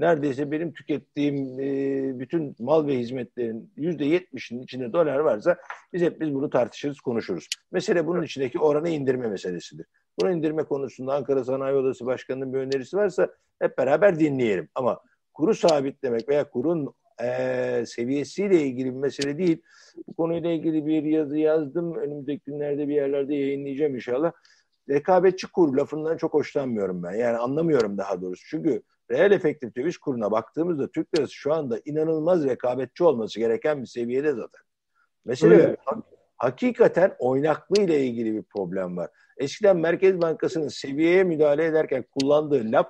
[0.00, 5.56] neredeyse benim tükettiğim e, bütün mal ve hizmetlerin yüzde yetmişinin içinde dolar varsa
[5.92, 7.48] biz hep biz bunu tartışırız, konuşuruz.
[7.72, 9.86] Mesele bunun içindeki oranı indirme meselesidir.
[10.20, 13.28] Bunu indirme konusunda Ankara Sanayi Odası Başkanı'nın bir önerisi varsa
[13.58, 14.68] hep beraber dinleyelim.
[14.74, 15.00] Ama
[15.34, 19.62] kuru sabitlemek veya kurun e, seviyesiyle ilgili bir mesele değil.
[20.08, 21.94] Bu konuyla ilgili bir yazı yazdım.
[21.94, 24.32] Önümüzdeki günlerde bir yerlerde yayınlayacağım inşallah.
[24.88, 27.12] Rekabetçi kur lafından çok hoşlanmıyorum ben.
[27.12, 28.44] Yani anlamıyorum daha doğrusu.
[28.50, 33.86] Çünkü reel efektif döviz kuruna baktığımızda Türk lirası şu anda inanılmaz rekabetçi olması gereken bir
[33.86, 34.60] seviyede zaten.
[35.24, 35.76] Mesela
[36.36, 39.10] hakikaten oynaklığı ile ilgili bir problem var.
[39.36, 42.86] Eskiden Merkez Bankası'nın seviyeye müdahale ederken kullandığı laf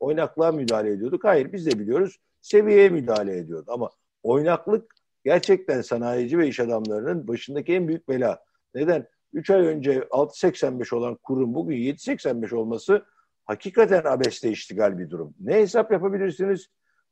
[0.00, 1.24] oynaklığa müdahale ediyorduk.
[1.24, 3.70] Hayır biz de biliyoruz seviyeye müdahale ediyordu.
[3.72, 3.90] Ama
[4.22, 8.42] oynaklık gerçekten sanayici ve iş adamlarının başındaki en büyük bela.
[8.74, 9.06] Neden?
[9.32, 13.04] 3 ay önce 6.85 olan kurun bugün 7.85 olması
[13.48, 15.34] hakikaten abeste iştigal bir durum.
[15.40, 16.68] Ne hesap yapabilirsiniz,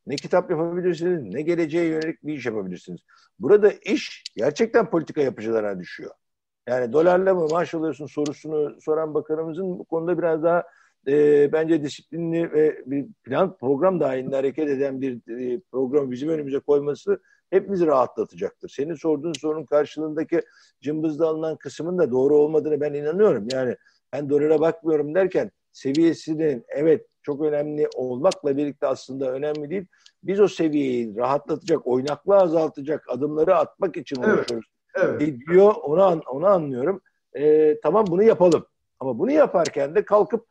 [0.06, 3.00] ne kitap yapabilirsiniz, ne geleceğe yönelik bir iş yapabilirsiniz.
[3.38, 6.10] Burada iş gerçekten politika yapıcılarına düşüyor.
[6.68, 10.64] Yani dolarla mı maaş alıyorsun sorusunu soran bakanımızın bu konuda biraz daha
[11.08, 16.58] e, bence disiplinli ve bir plan program dahilinde hareket eden bir e, program bizim önümüze
[16.58, 17.20] koyması
[17.50, 18.68] hepimizi rahatlatacaktır.
[18.68, 20.42] Senin sorduğun sorunun karşılığındaki
[20.80, 23.48] cımbızda alınan kısmın da doğru olmadığını ben inanıyorum.
[23.52, 23.76] Yani
[24.12, 29.86] ben dolara bakmıyorum derken seviyesinin evet çok önemli olmakla birlikte aslında önemli değil.
[30.22, 34.34] Biz o seviyeyi rahatlatacak, oynaklığı azaltacak adımları atmak için evet.
[34.34, 34.66] uğraşıyoruz.
[34.94, 35.20] Evet.
[35.20, 37.00] diyor onu, onu anlıyorum.
[37.36, 38.66] Ee, tamam bunu yapalım.
[39.00, 40.46] Ama bunu yaparken de kalkıp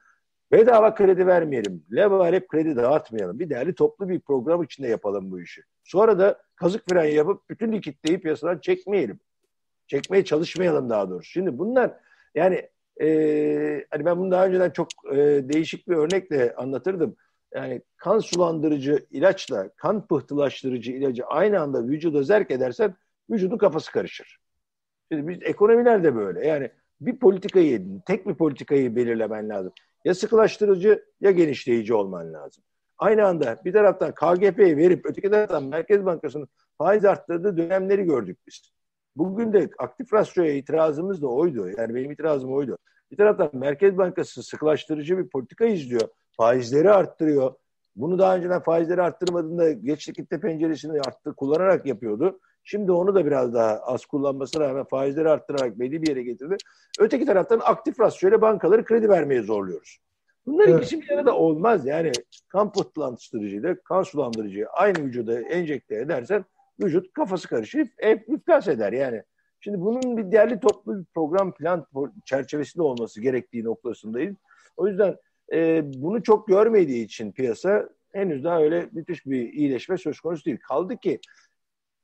[0.51, 1.85] bedava kredi vermeyelim.
[1.95, 3.39] Levalep kredi dağıtmayalım.
[3.39, 5.61] Bir değerli toplu bir program içinde yapalım bu işi.
[5.83, 9.19] Sonra da kazık fren yapıp bütün likitleyi piyasadan çekmeyelim.
[9.87, 11.29] Çekmeye çalışmayalım daha doğrusu.
[11.29, 11.91] Şimdi bunlar
[12.35, 12.69] yani
[13.01, 15.17] e, hani ben bunu daha önceden çok e,
[15.49, 17.15] değişik bir örnekle anlatırdım.
[17.53, 22.95] Yani kan sulandırıcı ilaçla kan pıhtılaştırıcı ilacı aynı anda vücuda zerk edersen
[23.29, 24.39] vücudun kafası karışır.
[25.11, 26.47] Şimdi biz ekonomiler de böyle.
[26.47, 29.73] Yani bir politikayı, tek bir politikayı belirlemen lazım.
[30.05, 32.63] Ya sıkılaştırıcı ya genişleyici olman lazım.
[32.97, 38.74] Aynı anda bir taraftan KGP'yi verip öteki taraftan Merkez Bankası'nın faiz arttırdığı dönemleri gördük biz.
[39.15, 41.69] Bugün de aktif rasyoya itirazımız da oydu.
[41.77, 42.77] Yani benim itirazım oydu.
[43.11, 46.07] Bir taraftan Merkez Bankası sıkılaştırıcı bir politika izliyor.
[46.37, 47.53] Faizleri arttırıyor.
[47.95, 52.39] Bunu daha önceden faizleri arttırmadığında geç likitte penceresini arttı, kullanarak yapıyordu.
[52.63, 56.57] Şimdi onu da biraz daha az kullanmasına rağmen faizleri arttırarak belli bir yere getirdi.
[56.99, 59.97] Öteki taraftan aktif rasyoyla bankaları kredi vermeye zorluyoruz.
[60.45, 60.77] Bunlar evet.
[60.77, 61.85] ikisi bir arada olmaz.
[61.85, 62.11] Yani
[62.47, 66.45] kan pıhtılaştırıcıyla kan sulandırıcıyı aynı vücuda enjekte edersen
[66.83, 69.23] vücut kafası karışır, hep iflas eder yani.
[69.59, 71.85] Şimdi bunun bir değerli toplu bir program plan
[72.25, 74.35] çerçevesinde olması gerektiği noktasındayız.
[74.77, 75.15] O yüzden
[75.53, 80.57] e, bunu çok görmediği için piyasa henüz daha öyle müthiş bir iyileşme söz konusu değil.
[80.57, 81.19] Kaldı ki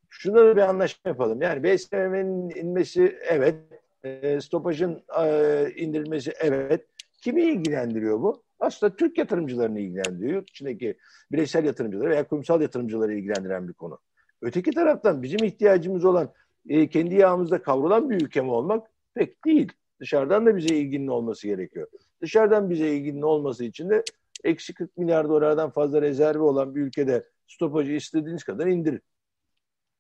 [0.10, 1.42] şunda bir anlaşma yapalım.
[1.42, 3.56] Yani BSM'nin inmesi evet,
[4.04, 6.86] e, stopajın e, indirilmesi evet.
[7.22, 8.44] Kimi ilgilendiriyor bu?
[8.60, 10.34] Aslında Türk yatırımcılarını ilgilendiriyor.
[10.34, 10.98] Yurt içindeki
[11.32, 14.00] bireysel yatırımcıları veya kurumsal yatırımcıları ilgilendiren bir konu.
[14.42, 16.34] Öteki taraftan bizim ihtiyacımız olan
[16.70, 19.72] e, kendi yağımızda kavrulan bir ülke mi olmak pek değil.
[20.00, 21.88] Dışarıdan da bize ilginin olması gerekiyor.
[22.22, 24.04] Dışarıdan bize ilginin olması için de
[24.44, 29.02] eksi 40 milyar dolardan fazla rezervi olan bir ülkede stopajı istediğiniz kadar indirin.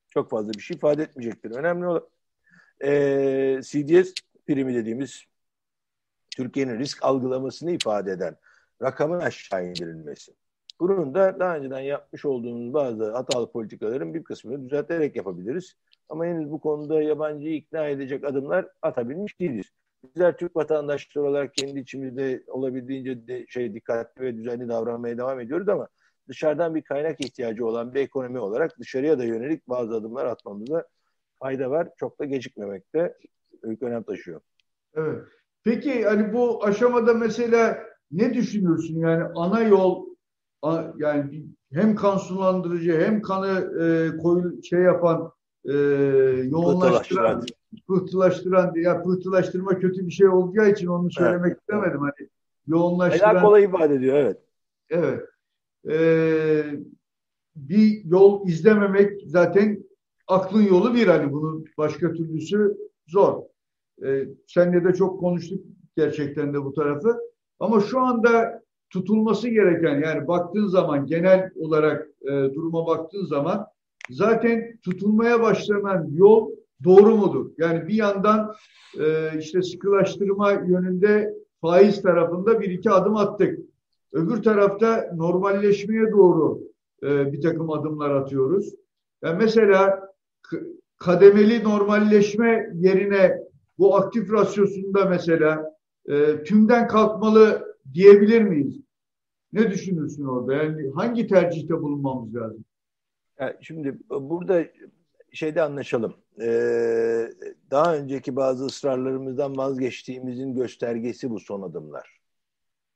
[0.09, 1.51] Çok fazla bir şey ifade etmeyecektir.
[1.51, 2.07] Önemli olan
[2.83, 2.89] e,
[3.63, 4.13] CDS
[4.47, 5.23] primi dediğimiz
[6.35, 8.37] Türkiye'nin risk algılamasını ifade eden
[8.81, 10.33] rakamın aşağı indirilmesi.
[10.81, 15.75] Bunun da daha önceden yapmış olduğumuz bazı hatalı politikaların bir kısmını düzelterek yapabiliriz.
[16.09, 19.65] Ama henüz bu konuda yabancıyı ikna edecek adımlar atabilmiş değiliz.
[20.03, 25.69] Bizler Türk vatandaşları olarak kendi içimizde olabildiğince de şey dikkatli ve düzenli davranmaya devam ediyoruz
[25.69, 25.87] ama
[26.27, 30.85] dışarıdan bir kaynak ihtiyacı olan bir ekonomi olarak dışarıya da yönelik bazı adımlar atmamıza
[31.39, 31.89] fayda var.
[31.97, 33.17] Çok da gecikmemekte
[33.63, 34.41] büyük önem taşıyor.
[34.95, 35.23] Evet.
[35.63, 37.77] Peki hani bu aşamada mesela
[38.11, 38.99] ne düşünürsün?
[38.99, 40.10] Yani ana yol
[40.97, 45.31] yani hem kan sulandırıcı hem kanı e, koyu şey yapan
[45.65, 45.73] e,
[46.43, 47.45] yoğunlaştıran
[47.87, 51.59] pıhtılaştıran ya pıhtılaştırma kötü bir şey olacağı için onu söylemek evet.
[51.61, 52.29] istemedim hani
[52.67, 54.37] yoğunlaştıran Helal kolay ifade ediyor evet.
[54.89, 55.21] Evet.
[55.89, 56.63] Ee,
[57.55, 59.83] bir yol izlememek zaten
[60.27, 63.43] aklın yolu bir hani bunun başka türlüsü zor.
[64.05, 65.59] Ee, senle de çok konuştuk
[65.97, 67.17] gerçekten de bu tarafı.
[67.59, 73.65] Ama şu anda tutulması gereken yani baktığın zaman genel olarak e, duruma baktığın zaman
[74.09, 76.49] zaten tutulmaya başlanan yol
[76.83, 77.51] doğru mudur?
[77.57, 78.53] Yani bir yandan
[78.99, 83.59] e, işte sıkılaştırma yönünde faiz tarafında bir iki adım attık.
[84.13, 86.59] Öbür tarafta normalleşmeye doğru
[87.03, 88.73] e, bir takım adımlar atıyoruz.
[89.23, 90.09] Yani mesela
[90.97, 93.37] kademeli normalleşme yerine
[93.77, 95.71] bu aktif rasyosunda mesela
[96.09, 98.80] e, tümden kalkmalı diyebilir miyiz?
[99.53, 100.53] Ne düşünürsün orada?
[100.53, 102.65] Yani hangi tercihte bulunmamız lazım?
[103.39, 104.65] Yani şimdi burada
[105.33, 106.15] şeyde anlaşalım.
[106.41, 107.27] Ee,
[107.71, 112.21] daha önceki bazı ısrarlarımızdan vazgeçtiğimizin göstergesi bu son adımlar.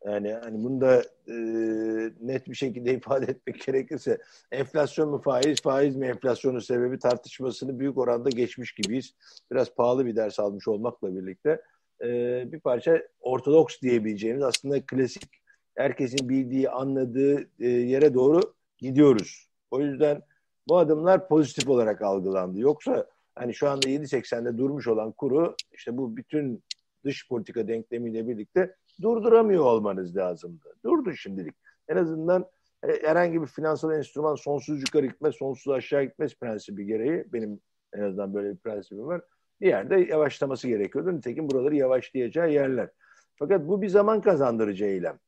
[0.06, 1.36] Yani hani bunu da e,
[2.22, 4.18] net bir şekilde ifade etmek gerekirse
[4.52, 9.16] enflasyon mu faiz, faiz mi enflasyonun sebebi tartışmasını büyük oranda geçmiş gibiyiz.
[9.52, 11.62] Biraz pahalı bir ders almış olmakla birlikte
[12.02, 12.08] e,
[12.52, 15.45] bir parça ortodoks diyebileceğimiz aslında klasik
[15.76, 18.42] herkesin bildiği, anladığı e, yere doğru
[18.78, 19.50] gidiyoruz.
[19.72, 20.22] O yüzden
[20.68, 22.60] bu adımlar pozitif olarak algılandı.
[22.60, 26.64] Yoksa hani şu anda 7.80'de durmuş olan kuru işte bu bütün
[27.06, 30.76] dış politika denklemiyle birlikte durduramıyor olmanız lazımdı.
[30.86, 31.54] Durdu şimdilik.
[31.88, 32.46] En azından
[32.84, 37.26] e, herhangi bir finansal enstrüman sonsuz yukarı gitmez, sonsuz aşağı gitmez prensibi gereği.
[37.34, 37.60] Benim
[37.94, 39.22] en azından böyle bir prensibim var.
[39.62, 41.16] Bir yerde yavaşlaması gerekiyordu.
[41.16, 42.90] Nitekim buraları yavaşlayacağı yerler.
[43.36, 45.20] Fakat bu bir zaman kazandırıcı eylem.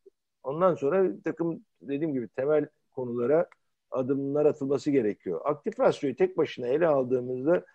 [0.47, 3.47] Ondan sonra bir takım dediğim gibi temel konulara
[3.91, 5.41] adımlar atılması gerekiyor.
[5.45, 7.65] Aktif rasyoyu tek başına ele aldığımızda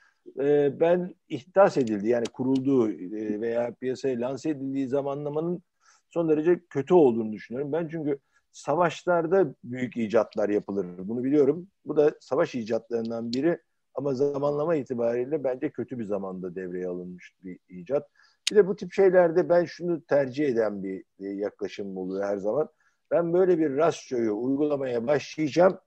[0.41, 5.63] e, ben ihdas edildi yani kurulduğu e, veya piyasaya lanse edildiği zamanlamanın
[6.11, 7.73] son derece kötü olduğunu düşünüyorum.
[7.73, 8.19] Ben çünkü
[8.53, 10.87] savaşlarda büyük icatlar yapılır.
[10.99, 11.67] Bunu biliyorum.
[11.87, 13.59] Bu da savaş icatlarından biri
[13.95, 18.09] ama zamanlama itibariyle bence kötü bir zamanda devreye alınmış bir icat.
[18.51, 22.69] Bir de bu tip şeylerde ben şunu tercih eden bir yaklaşım oluyor her zaman.
[23.11, 25.79] Ben böyle bir rasyoyu uygulamaya başlayacağım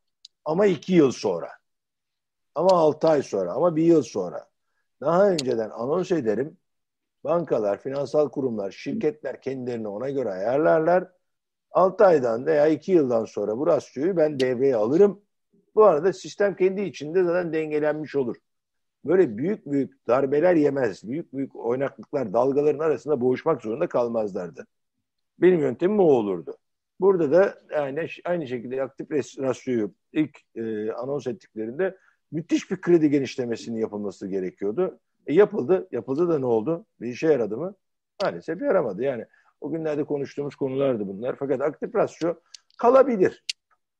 [0.45, 1.49] ama iki yıl sonra.
[2.55, 4.47] Ama altı ay sonra ama bir yıl sonra.
[5.01, 6.57] Daha önceden anons ederim.
[7.23, 11.11] bankalar, finansal kurumlar, şirketler kendilerini ona göre ayarlarlar.
[11.71, 15.21] 6 aydan veya 2 yıldan sonra bu rasyoyu ben devreye alırım.
[15.75, 18.37] Bu arada sistem kendi içinde zaten dengelenmiş olur.
[19.05, 21.07] Böyle büyük büyük darbeler yemez.
[21.07, 24.67] Büyük büyük oynaklıklar dalgaların arasında boğuşmak zorunda kalmazlardı.
[25.39, 26.57] Benim yöntemim o olurdu.
[26.99, 31.97] Burada da yani aynı şekilde aktif rasyoyu ilk e, anons ettiklerinde
[32.31, 34.99] müthiş bir kredi genişlemesinin yapılması gerekiyordu.
[35.27, 35.87] E, yapıldı.
[35.91, 36.85] Yapıldı da ne oldu?
[37.01, 37.75] Bir işe yaradı mı?
[38.23, 39.03] Maalesef yaramadı.
[39.03, 39.25] Yani
[39.61, 41.35] o günlerde konuştuğumuz konulardı bunlar.
[41.39, 42.33] Fakat aktif rasyo
[42.77, 43.43] kalabilir.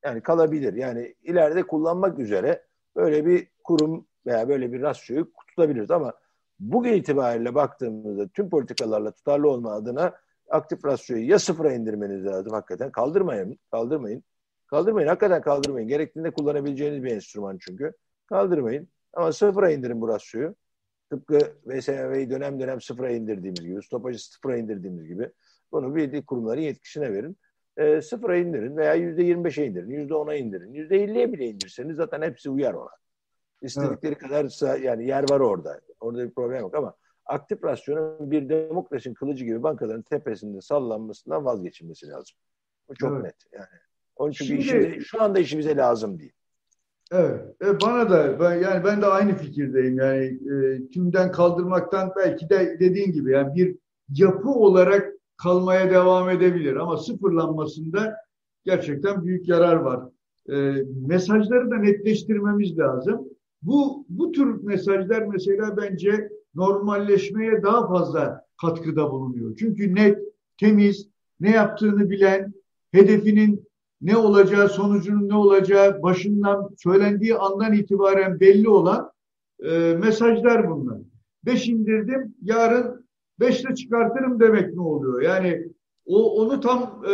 [0.04, 0.74] Yani kalabilir.
[0.74, 2.64] Yani ileride kullanmak üzere
[2.96, 6.14] böyle bir kurum veya böyle bir rasyoyu tutabiliriz ama
[6.60, 10.14] bugün itibariyle baktığımızda tüm politikalarla tutarlı olma adına
[10.50, 12.92] aktif rasyoyu ya sıfıra indirmeniz lazım hakikaten.
[12.92, 13.60] Kaldırmayın.
[13.72, 14.24] Kaldırmayın.
[14.68, 15.08] Kaldırmayın.
[15.08, 15.88] Hakikaten kaldırmayın.
[15.88, 17.94] Gerektiğinde kullanabileceğiniz bir enstrüman çünkü.
[18.28, 18.88] Kaldırmayın.
[19.14, 20.56] Ama sıfıra indirin bu rasyoyu.
[21.10, 25.30] Tıpkı VSV'yi dönem dönem sıfıra indirdiğimiz gibi, stopajı sıfıra indirdiğimiz gibi
[25.72, 27.38] bunu bildiği kurumların yetkisine verin.
[27.78, 30.74] E, sıfıra indirin veya yüzde yirmi beşe indirin, yüzde ona indirin.
[30.74, 32.90] Yüzde elliye bile indirseniz zaten hepsi uyar ona.
[33.62, 34.18] İstedikleri evet.
[34.18, 35.82] kadarsa yani yer var orada.
[36.00, 42.08] Orada bir problem yok ama aktif rasyonun bir demokrasinin kılıcı gibi bankaların tepesinde sallanmasından vazgeçilmesi
[42.08, 42.38] lazım.
[42.90, 43.24] Bu çok evet.
[43.24, 43.66] net yani.
[44.16, 46.34] Onun için Şimdi, işimize, şu anda işimize lazım değil.
[47.12, 47.42] Evet.
[47.62, 49.98] E, bana da ben yani ben de aynı fikirdeyim.
[49.98, 53.78] Yani e, tümden kaldırmaktan belki de dediğin gibi yani bir
[54.16, 58.16] yapı olarak kalmaya devam edebilir ama sıfırlanmasında
[58.64, 60.10] gerçekten büyük yarar var.
[60.50, 60.56] E,
[61.08, 63.30] mesajları da netleştirmemiz lazım.
[63.66, 69.56] Bu bu tür mesajlar mesela bence normalleşmeye daha fazla katkıda bulunuyor.
[69.60, 70.20] Çünkü net,
[70.58, 72.54] temiz, ne yaptığını bilen,
[72.92, 73.68] hedefinin
[74.02, 79.12] ne olacağı, sonucunun ne olacağı başından söylendiği andan itibaren belli olan
[79.64, 80.98] e, mesajlar bunlar.
[81.46, 83.06] Beş indirdim, yarın
[83.40, 85.22] beşle çıkartırım demek ne oluyor?
[85.22, 85.68] Yani
[86.06, 87.14] o onu tam e,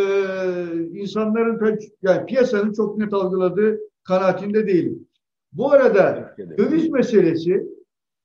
[0.99, 5.07] insanların yani piyasanın çok net algıladığı kanaatinde değilim.
[5.53, 7.67] Bu arada döviz meselesi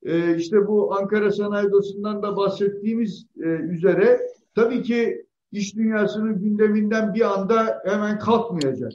[0.03, 4.21] e, işte bu Ankara Sanayi Odası'ndan da bahsettiğimiz e, üzere
[4.55, 8.93] tabii ki iş dünyasının gündeminden bir anda hemen kalkmayacak.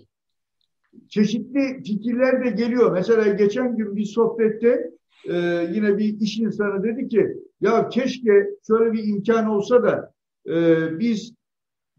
[1.08, 2.92] Çeşitli fikirler de geliyor.
[2.92, 4.92] Mesela geçen gün bir sohbette
[5.30, 5.36] e,
[5.74, 7.28] yine bir iş insanı dedi ki
[7.62, 10.14] ya keşke şöyle bir imkan olsa da
[10.48, 11.34] e, biz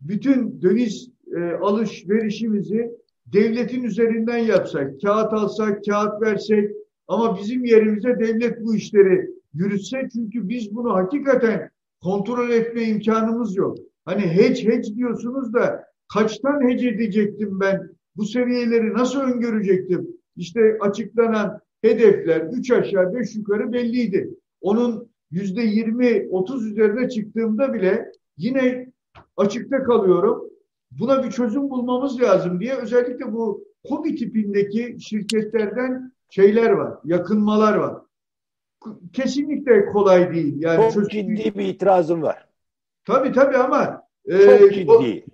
[0.01, 3.02] bütün döviz e, alışverişimizi
[3.33, 6.71] devletin üzerinden yapsak, kağıt alsak, kağıt versek
[7.09, 11.71] ama bizim yerimize devlet bu işleri yürütse çünkü biz bunu hakikaten
[12.03, 13.79] kontrol etme imkanımız yok.
[14.05, 17.91] Hani hedge hedge diyorsunuz da kaçtan hedge edecektim ben?
[18.17, 20.09] Bu seviyeleri nasıl öngörecektim?
[20.37, 24.31] İşte açıklanan hedefler üç aşağı beş yukarı belliydi.
[24.61, 28.93] Onun yüzde yirmi otuz üzerine çıktığımda bile yine
[29.37, 30.52] açıkta kalıyorum.
[30.99, 37.97] Buna bir çözüm bulmamız lazım diye özellikle bu kobi tipindeki şirketlerden şeyler var, yakınmalar var.
[39.13, 40.55] Kesinlikle kolay değil.
[40.59, 42.47] Yani Çok ciddi bir itirazım var.
[43.05, 45.25] Tabii tabii ama e, çok ciddi.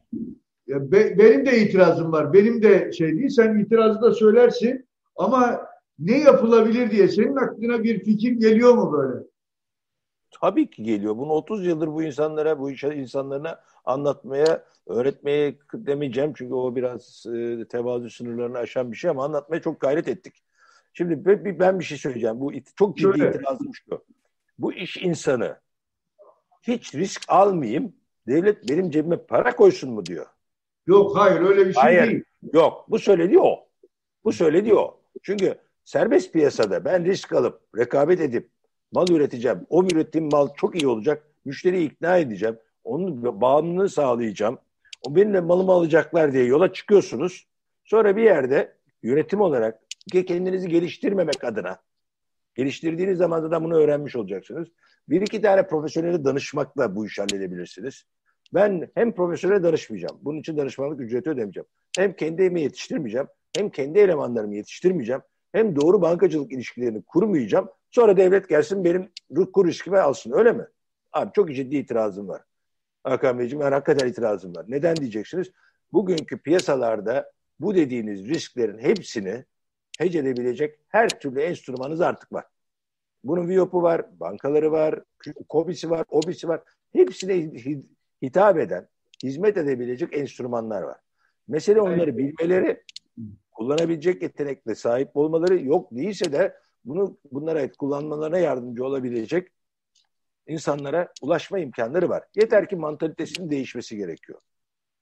[0.74, 2.32] O, be, benim de itirazım var.
[2.32, 3.28] Benim de şey değil.
[3.28, 5.60] Sen itirazı da söylersin ama
[5.98, 9.24] ne yapılabilir diye senin aklına bir fikir geliyor mu böyle?
[10.30, 11.16] Tabii ki geliyor.
[11.16, 16.32] Bunu 30 yıldır bu insanlara, bu iş insanlarına anlatmaya, öğretmeye demeyeceğim.
[16.36, 20.34] Çünkü o biraz e, tevazu sınırlarını aşan bir şey ama anlatmaya çok gayret ettik.
[20.92, 21.24] Şimdi
[21.60, 22.40] ben bir şey söyleyeceğim.
[22.40, 23.30] Bu çok ciddi Şöyle.
[23.30, 24.04] itirazım şu.
[24.58, 25.56] Bu iş insanı
[26.62, 27.92] hiç risk almayayım,
[28.26, 30.26] devlet benim cebime para koysun mu diyor.
[30.86, 32.24] Yok hayır öyle bir şey hayır, değil.
[32.52, 33.68] Yok bu söylediği o.
[34.24, 35.00] Bu söylediği o.
[35.22, 38.50] Çünkü serbest piyasada ben risk alıp rekabet edip
[38.92, 39.66] mal üreteceğim.
[39.68, 41.26] O ürettiğim mal çok iyi olacak.
[41.44, 42.58] Müşteriyi ikna edeceğim.
[42.84, 44.58] Onun bağımlılığı sağlayacağım.
[45.08, 47.46] O benimle malımı alacaklar diye yola çıkıyorsunuz.
[47.84, 48.72] Sonra bir yerde
[49.02, 49.80] yönetim olarak
[50.12, 51.78] kendinizi geliştirmemek adına
[52.54, 54.68] geliştirdiğiniz zaman da bunu öğrenmiş olacaksınız.
[55.08, 58.04] Bir iki tane profesyonele danışmakla bu işi halledebilirsiniz.
[58.54, 60.18] Ben hem profesyonele danışmayacağım.
[60.22, 61.66] Bunun için danışmanlık ücreti ödemeyeceğim.
[61.96, 63.26] Hem kendi emeği yetiştirmeyeceğim.
[63.56, 65.22] Hem kendi elemanlarımı yetiştirmeyeceğim.
[65.52, 67.68] Hem doğru bankacılık ilişkilerini kurmayacağım.
[67.90, 69.10] Sonra devlet gelsin benim
[69.52, 70.32] kur riskimi alsın.
[70.32, 70.66] Öyle mi?
[71.12, 72.42] Abi çok ciddi itirazım var.
[73.04, 74.64] Hakan Beyciğim ben hakikaten itirazım var.
[74.68, 75.50] Neden diyeceksiniz?
[75.92, 79.44] Bugünkü piyasalarda bu dediğiniz risklerin hepsini
[79.98, 82.44] hece edebilecek her türlü enstrümanınız artık var.
[83.24, 85.02] Bunun VIOP'u var, bankaları var,
[85.48, 86.62] KOBİ'si var, OBİ'si var.
[86.92, 87.50] Hepsine
[88.22, 88.88] hitap eden,
[89.22, 90.96] hizmet edebilecek enstrümanlar var.
[91.48, 92.82] Mesele onları bilmeleri,
[93.50, 96.56] kullanabilecek yetenekle sahip olmaları yok değilse de
[96.88, 99.48] bunu bunlara kullanmalarına yardımcı olabilecek
[100.46, 102.24] insanlara ulaşma imkanları var.
[102.34, 104.40] Yeter ki mantalitesinin değişmesi gerekiyor.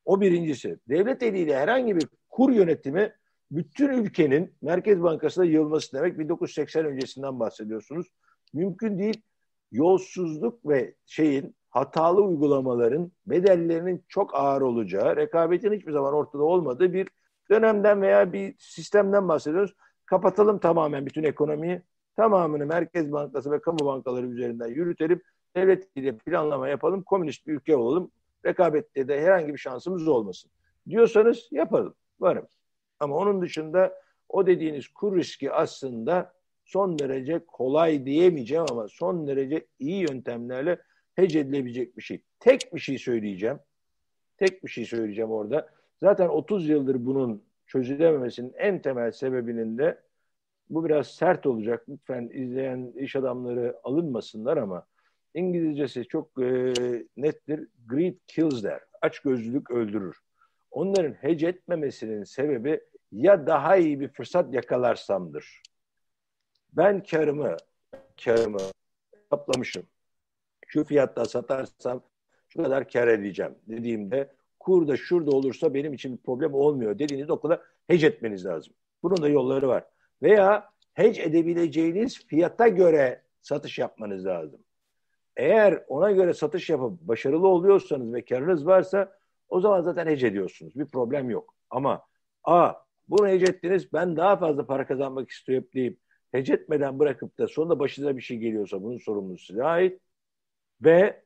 [0.04, 0.78] O birincisi.
[0.88, 3.12] Devlet eliyle herhangi bir kur yönetimi
[3.50, 6.18] bütün ülkenin Merkez Bankası'na yığılması demek.
[6.18, 8.06] 1980 öncesinden bahsediyorsunuz.
[8.52, 9.22] Mümkün değil.
[9.72, 17.08] Yolsuzluk ve şeyin hatalı uygulamaların bedellerinin çok ağır olacağı, rekabetin hiçbir zaman ortada olmadığı bir
[17.50, 19.74] dönemden veya bir sistemden bahsediyoruz.
[20.06, 21.82] Kapatalım tamamen bütün ekonomiyi.
[22.16, 25.22] Tamamını Merkez Bankası ve kamu bankaları üzerinden yürütelim.
[25.56, 27.02] Devlet ile planlama yapalım.
[27.02, 28.10] Komünist bir ülke olalım.
[28.46, 30.50] Rekabette de herhangi bir şansımız olmasın.
[30.88, 31.94] Diyorsanız yapalım.
[32.20, 32.46] Varım.
[33.00, 33.94] Ama onun dışında
[34.28, 36.32] o dediğiniz kur riski aslında
[36.64, 40.78] son derece kolay diyemeyeceğim ama son derece iyi yöntemlerle
[41.14, 42.22] hece edilebilecek bir şey.
[42.40, 43.58] Tek bir şey söyleyeceğim.
[44.38, 45.68] Tek bir şey söyleyeceğim orada.
[46.00, 50.00] Zaten 30 yıldır bunun çözülememesinin en temel sebebinin de
[50.70, 51.84] bu biraz sert olacak.
[51.88, 54.86] Lütfen izleyen iş adamları alınmasınlar ama
[55.34, 56.72] İngilizcesi çok e,
[57.16, 57.68] nettir.
[57.86, 58.80] Greed kills der.
[59.02, 60.16] Aç gözlülük öldürür.
[60.70, 62.80] Onların hece etmemesinin sebebi
[63.12, 65.62] ya daha iyi bir fırsat yakalarsamdır.
[66.72, 67.56] Ben karımı
[68.24, 68.58] karımı
[69.30, 69.82] kaplamışım.
[70.66, 72.02] Şu fiyatta satarsam
[72.48, 74.32] şu kadar kar edeceğim dediğimde
[74.66, 78.74] kurda şurada olursa benim için problem olmuyor dediğiniz noktada hedge etmeniz lazım.
[79.02, 79.84] Bunun da yolları var.
[80.22, 84.60] Veya hedge edebileceğiniz fiyata göre satış yapmanız lazım.
[85.36, 90.76] Eğer ona göre satış yapıp başarılı oluyorsanız ve karınız varsa o zaman zaten hedge ediyorsunuz.
[90.76, 91.54] Bir problem yok.
[91.70, 92.02] Ama
[92.44, 92.72] a
[93.08, 95.98] bunu hedge ettiniz ben daha fazla para kazanmak istiyorum deyip
[96.32, 100.00] hedge etmeden bırakıp da sonunda başınıza bir şey geliyorsa bunun sorumlusu size ait.
[100.80, 101.22] B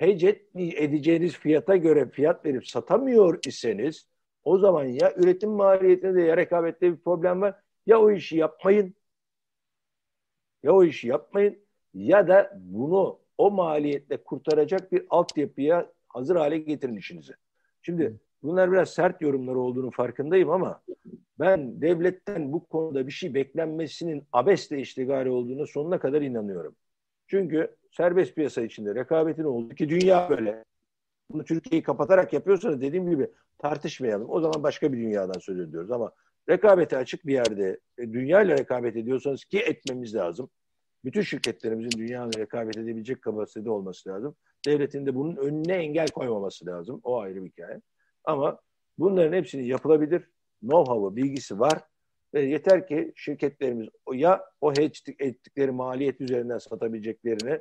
[0.00, 4.08] hedge edeceğiniz fiyata göre fiyat verip satamıyor iseniz
[4.44, 8.94] o zaman ya üretim maliyetinde ya rekabette bir problem var ya o işi yapmayın
[10.62, 11.58] ya o işi yapmayın
[11.94, 17.32] ya da bunu o maliyetle kurtaracak bir altyapıya hazır hale getirin işinizi.
[17.82, 20.82] Şimdi bunlar biraz sert yorumlar olduğunu farkındayım ama
[21.38, 26.76] ben devletten bu konuda bir şey beklenmesinin abesle iştigali olduğunu sonuna kadar inanıyorum.
[27.26, 30.64] Çünkü serbest piyasa içinde rekabetin olduğu ki dünya böyle.
[31.30, 34.30] Bunu Türkiye'yi kapatarak yapıyorsanız dediğim gibi tartışmayalım.
[34.30, 36.12] O zaman başka bir dünyadan söz ediyoruz ama
[36.48, 40.50] rekabete açık bir yerde e, dünya ile rekabet ediyorsanız ki etmemiz lazım.
[41.04, 44.36] Bütün şirketlerimizin dünya ile rekabet edebilecek kapasitede olması lazım.
[44.66, 47.00] Devletin de bunun önüne engel koymaması lazım.
[47.04, 47.80] O ayrı bir hikaye.
[48.24, 48.60] Ama
[48.98, 50.22] bunların hepsini yapılabilir.
[50.62, 51.82] Know-how'ı, bilgisi var.
[52.34, 54.72] Ve yeter ki şirketlerimiz ya o
[55.18, 57.58] ettikleri maliyet üzerinden satabileceklerini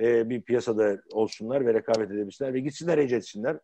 [0.00, 3.58] e, bir piyasada olsunlar ve rekabet edebilsinler ve gitsinler hedge etsinler.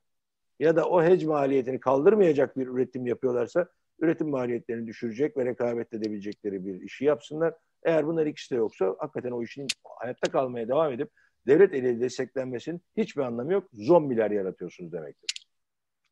[0.59, 3.69] Ya da o hedge maliyetini kaldırmayacak bir üretim yapıyorlarsa
[4.01, 7.55] üretim maliyetlerini düşürecek ve rekabet edebilecekleri bir işi yapsınlar.
[7.83, 11.11] Eğer bunlar ikisi de yoksa hakikaten o işin hayatta kalmaya devam edip
[11.47, 13.69] devlet eliyle desteklenmesinin hiçbir anlamı yok.
[13.73, 15.49] Zombiler yaratıyorsunuz demektir.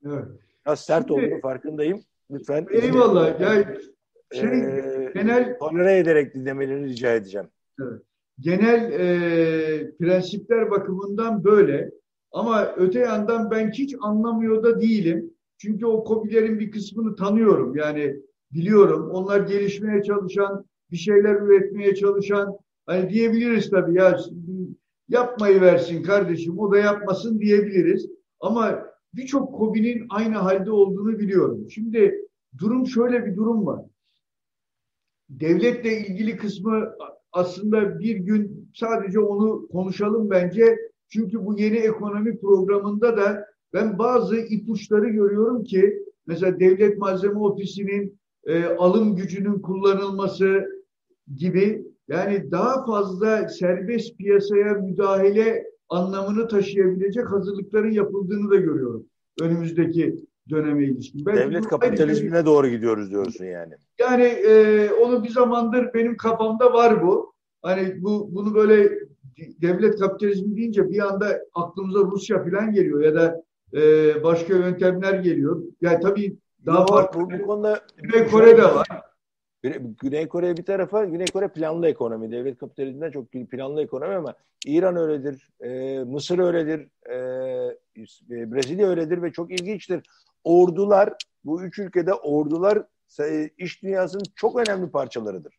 [0.06, 0.24] Evet.
[0.66, 2.00] Az sert Şimdi, olduğunu farkındayım.
[2.30, 2.66] Lütfen.
[2.70, 3.40] Eyvallah.
[3.40, 3.66] Yani
[4.32, 7.48] şey, ee, genel tolere ederek dinlemelerini rica edeceğim.
[7.80, 8.02] Evet.
[8.40, 11.90] Genel e, prensipler bakımından böyle.
[12.32, 15.30] Ama öte yandan ben hiç anlamıyor da değilim.
[15.58, 17.76] Çünkü o kobilerin bir kısmını tanıyorum.
[17.76, 18.16] Yani
[18.52, 19.10] biliyorum.
[19.10, 22.56] Onlar gelişmeye çalışan, bir şeyler üretmeye çalışan,
[22.86, 24.18] hani diyebiliriz tabii ya
[25.08, 28.10] yapmayı versin kardeşim, o da yapmasın diyebiliriz.
[28.40, 31.70] Ama birçok kobinin aynı halde olduğunu biliyorum.
[31.70, 32.28] Şimdi
[32.58, 33.80] durum şöyle bir durum var.
[35.28, 36.94] Devletle ilgili kısmı
[37.34, 40.78] aslında bir gün sadece onu konuşalım bence.
[41.08, 48.18] Çünkü bu yeni ekonomi programında da ben bazı ipuçları görüyorum ki mesela Devlet Malzeme Ofisi'nin
[48.46, 50.64] e, alım gücünün kullanılması
[51.36, 59.06] gibi yani daha fazla serbest piyasaya müdahale anlamını taşıyabilecek hazırlıkların yapıldığını da görüyorum
[59.40, 60.16] önümüzdeki
[60.50, 61.26] döneme ilişkin.
[61.26, 63.74] Ben Devlet kapitalizmine bir, doğru gidiyoruz diyorsun yani.
[63.98, 67.34] Yani e, onu bir zamandır benim kafamda var bu.
[67.62, 68.98] Hani bu bunu böyle
[69.62, 73.42] devlet kapitalizmi deyince bir anda aklımıza Rusya falan geliyor ya da
[73.74, 73.80] e,
[74.24, 75.62] başka yöntemler geliyor.
[75.80, 76.36] Yani tabii
[76.66, 77.20] daha Yok, farklı.
[77.20, 78.86] Bu, bu konuda Güney Kore'de var.
[80.02, 82.30] Güney Kore bir tarafa, Güney Kore planlı ekonomi.
[82.32, 84.34] Devlet kapitalizminden çok planlı ekonomi ama
[84.66, 87.16] İran öyledir, e, Mısır öyledir, e,
[88.30, 90.02] e, Brezilya öyledir ve çok ilginçtir.
[90.44, 91.14] Ordular,
[91.44, 92.84] bu üç ülkede ordular
[93.20, 95.58] e, iş dünyasının çok önemli parçalarıdır.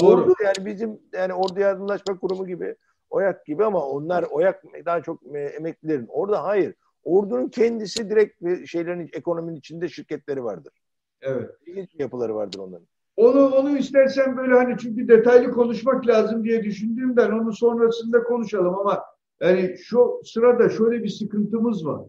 [0.00, 0.22] Doğru.
[0.22, 2.76] Ordu yani bizim yani Ordu Yardımlaşma Kurumu gibi,
[3.10, 6.06] OYAK gibi ama onlar OYAK daha çok e, emeklilerin.
[6.08, 6.74] Orada hayır.
[7.04, 10.72] Ordunun kendisi direkt şeylerin ekonominin içinde şirketleri vardır.
[11.20, 11.50] Evet.
[11.66, 12.86] İlginç yapıları vardır onların.
[13.16, 19.04] Onu onu istersen böyle hani çünkü detaylı konuşmak lazım diye düşündüğümden onu sonrasında konuşalım ama
[19.40, 22.02] Yani şu sırada şöyle bir sıkıntımız var.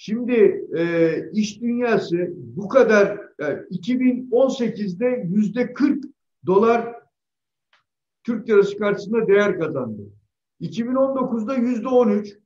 [0.00, 6.04] Şimdi e, iş dünyası bu kadar yani 2018'de yüzde 40
[6.46, 6.94] dolar
[8.24, 10.02] Türk lirası karşısında değer kazandı.
[10.60, 12.38] 2019'da yüzde 13.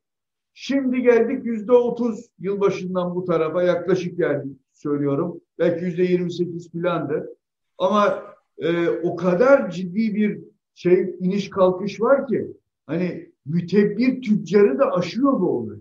[0.54, 5.40] Şimdi geldik yüzde 30 yılbaşından bu tarafa yaklaşık yani söylüyorum.
[5.58, 7.36] Belki yüzde 28 filandı.
[7.78, 8.22] Ama
[8.58, 10.40] e, o kadar ciddi bir
[10.74, 12.46] şey iniş kalkış var ki
[12.86, 15.78] hani mütebbir tüccarı da aşıyor bu olay.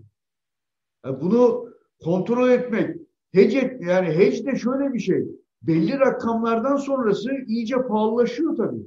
[1.04, 1.68] Yani bunu
[2.04, 2.96] kontrol etmek,
[3.34, 5.24] et, yani hedge de şöyle bir şey.
[5.62, 8.86] Belli rakamlardan sonrası iyice pahalılaşıyor tabii.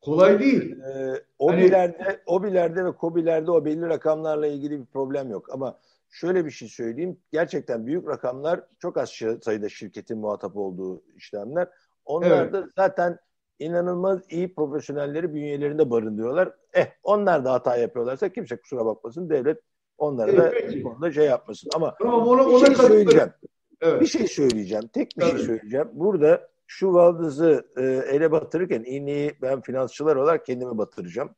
[0.00, 0.76] Kolay değil.
[0.78, 5.52] Ee, OBİ'lerde, hani, OBİ'lerde ve KOBİ'lerde o belli rakamlarla ilgili bir problem yok.
[5.52, 5.78] Ama
[6.10, 7.18] şöyle bir şey söyleyeyim.
[7.32, 9.10] Gerçekten büyük rakamlar çok az
[9.42, 11.68] sayıda şirketin muhatap olduğu işlemler.
[12.04, 12.52] Onlar evet.
[12.52, 13.18] da zaten
[13.58, 16.52] inanılmaz iyi profesyonelleri bünyelerinde barındırıyorlar.
[16.72, 19.30] Eh onlar da hata yapıyorlarsa kimse kusura bakmasın.
[19.30, 19.60] Devlet
[19.98, 20.82] onlara evet, da peki.
[20.82, 21.70] konuda şey yapmasın.
[21.74, 23.32] Ama tamam, ona, bir şey söyleyeceğim.
[23.80, 24.00] Evet.
[24.00, 24.88] Bir şey söyleyeceğim.
[24.92, 25.38] Tek bir şey Tabii.
[25.38, 25.88] şey söyleyeceğim.
[25.92, 31.30] Burada şu valdızı e, ele batırırken iğneyi ben finansçılar olarak kendime batıracağım.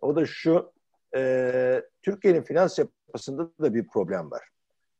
[0.00, 0.72] O da şu
[1.16, 4.42] e, Türkiye'nin finans yapısında da bir problem var.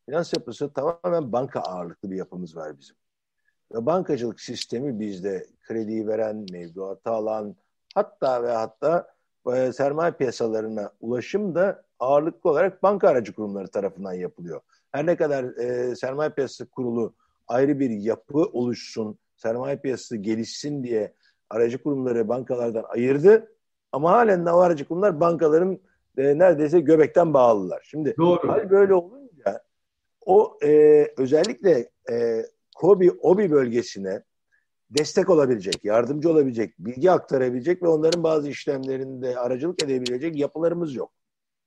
[0.06, 2.96] Finans yapısı tamamen banka ağırlıklı bir yapımız var bizim.
[3.74, 7.56] Ve bankacılık sistemi bizde krediyi veren, mevduatı alan,
[7.94, 9.13] hatta ve hatta
[9.52, 14.60] e, sermaye piyasalarına ulaşım da ağırlıklı olarak banka aracı kurumları tarafından yapılıyor.
[14.92, 17.14] Her ne kadar e, sermaye piyasası kurulu
[17.48, 21.14] ayrı bir yapı oluşsun, sermaye piyasası gelişsin diye
[21.50, 23.50] aracı kurumları bankalardan ayırdı.
[23.92, 25.78] Ama halen de o aracı kurumlar bankaların
[26.18, 27.82] e, neredeyse göbekten bağlılar.
[27.84, 28.48] Şimdi Doğru.
[28.48, 29.62] hal böyle olunca
[30.26, 32.42] o e, özellikle e,
[32.76, 34.22] KOBİ, OBİ bölgesine
[34.90, 41.12] destek olabilecek, yardımcı olabilecek, bilgi aktarabilecek ve onların bazı işlemlerinde aracılık edebilecek yapılarımız yok.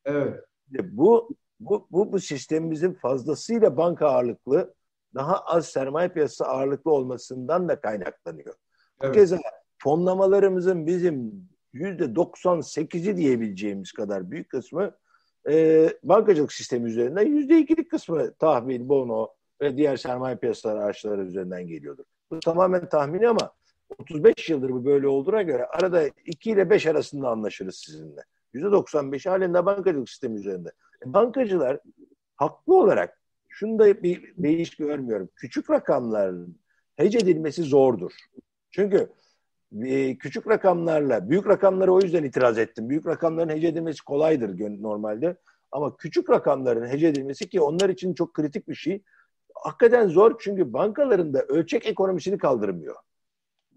[0.05, 0.43] Evet.
[0.83, 4.73] Bu bu bu, bu sistemimizin fazlasıyla banka ağırlıklı,
[5.15, 8.53] daha az sermaye piyasası ağırlıklı olmasından da kaynaklanıyor.
[9.01, 9.15] Evet.
[9.15, 9.37] Keza
[9.83, 14.91] fonlamalarımızın bizim yüzde 98'i diyebileceğimiz kadar büyük kısmı
[15.49, 19.27] e, bankacılık sistemi üzerinden yüzde ikilik kısmı tahvil, bono
[19.61, 22.05] ve diğer sermaye piyasaları araçları üzerinden geliyordur.
[22.31, 23.51] Bu tamamen tahmini ama
[23.97, 28.21] 35 yıldır bu böyle olduğuna göre arada 2 ile 5 arasında anlaşırız sizinle.
[28.53, 30.71] %95 halinde bankacılık sistemi üzerinde.
[31.05, 31.79] E, bankacılar
[32.35, 35.29] haklı olarak şunu da bir değiş görmüyorum.
[35.35, 36.57] Küçük rakamların
[36.95, 38.11] hece edilmesi zordur.
[38.71, 39.09] Çünkü
[39.81, 42.89] e, küçük rakamlarla, büyük rakamlara o yüzden itiraz ettim.
[42.89, 45.37] Büyük rakamların hece edilmesi kolaydır normalde.
[45.71, 49.03] Ama küçük rakamların hece edilmesi ki onlar için çok kritik bir şey.
[49.63, 52.95] Hakikaten zor çünkü bankalarında ölçek ekonomisini kaldırmıyor.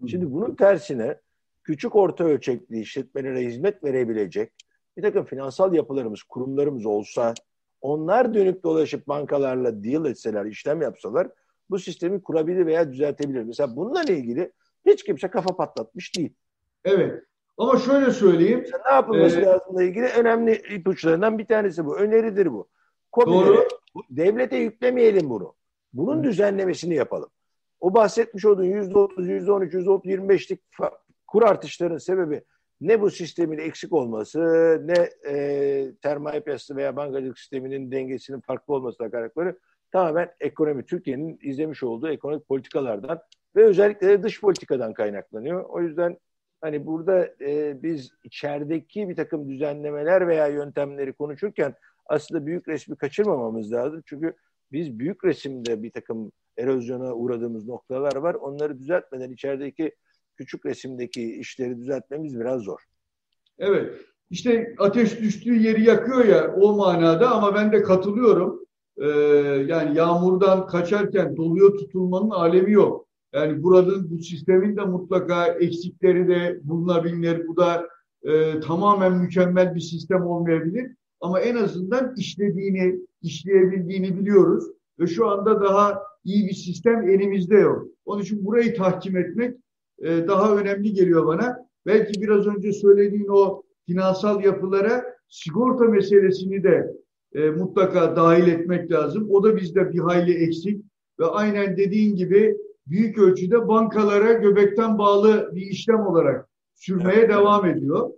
[0.07, 1.19] Şimdi bunun tersine
[1.63, 4.53] küçük orta ölçekli işletmelere hizmet verebilecek
[4.97, 7.33] bir takım finansal yapılarımız, kurumlarımız olsa
[7.81, 11.27] onlar dönüp dolaşıp bankalarla deal etseler, işlem yapsalar
[11.69, 13.43] bu sistemi kurabilir veya düzeltebilir.
[13.43, 14.51] Mesela bununla ilgili
[14.85, 16.33] hiç kimse kafa patlatmış değil.
[16.85, 17.23] Evet.
[17.57, 18.59] Ama şöyle söyleyeyim.
[18.59, 21.97] Mesela ne yapılması ee, lazımla ilgili önemli ipuçlarından bir tanesi bu.
[21.97, 22.69] Öneridir bu.
[23.11, 23.67] Kobilere, doğru.
[24.09, 25.53] Devlete yüklemeyelim bunu.
[25.93, 27.29] Bunun düzenlemesini yapalım.
[27.79, 30.61] O bahsetmiş olduğun yüzde otuz, yüzde on üç, yüzde otuz, yirmi beşlik
[31.27, 32.43] kur artışlarının sebebi
[32.81, 34.39] ne bu sistemin eksik olması,
[34.85, 39.59] ne e, sermaye piyasası veya bankacılık sisteminin dengesinin farklı olmasına kaynakları
[39.91, 43.21] tamamen ekonomi, Türkiye'nin izlemiş olduğu ekonomik politikalardan
[43.55, 45.63] ve özellikle de dış politikadan kaynaklanıyor.
[45.63, 46.17] O yüzden
[46.61, 51.73] hani burada e, biz içerideki bir takım düzenlemeler veya yöntemleri konuşurken
[52.05, 54.03] aslında büyük resmi kaçırmamamız lazım.
[54.05, 54.33] Çünkü
[54.71, 58.33] biz büyük resimde bir takım erozyona uğradığımız noktalar var.
[58.33, 59.95] Onları düzeltmeden içerideki
[60.37, 62.79] küçük resimdeki işleri düzeltmemiz biraz zor.
[63.59, 63.93] Evet.
[64.29, 68.65] İşte ateş düştüğü yeri yakıyor ya o manada ama ben de katılıyorum.
[68.97, 69.07] Ee,
[69.67, 73.07] yani yağmurdan kaçarken doluya tutulmanın alemi yok.
[73.33, 77.47] Yani buranın bu sistemin de mutlaka eksikleri de bulunabilir.
[77.47, 77.87] Bu da
[78.23, 80.95] e, tamamen mükemmel bir sistem olmayabilir.
[81.21, 84.63] Ama en azından işlediğini, işleyebildiğini biliyoruz.
[84.99, 87.87] Ve şu anda daha iyi bir sistem elimizde yok.
[88.05, 89.57] Onun için burayı tahkim etmek
[89.99, 91.57] e, daha önemli geliyor bana.
[91.85, 96.93] Belki biraz önce söylediğin o finansal yapılara sigorta meselesini de
[97.33, 99.27] e, mutlaka dahil etmek lazım.
[99.29, 100.85] O da bizde bir hayli eksik
[101.19, 102.57] ve aynen dediğin gibi
[102.87, 108.11] büyük ölçüde bankalara göbekten bağlı bir işlem olarak sürmeye devam ediyor.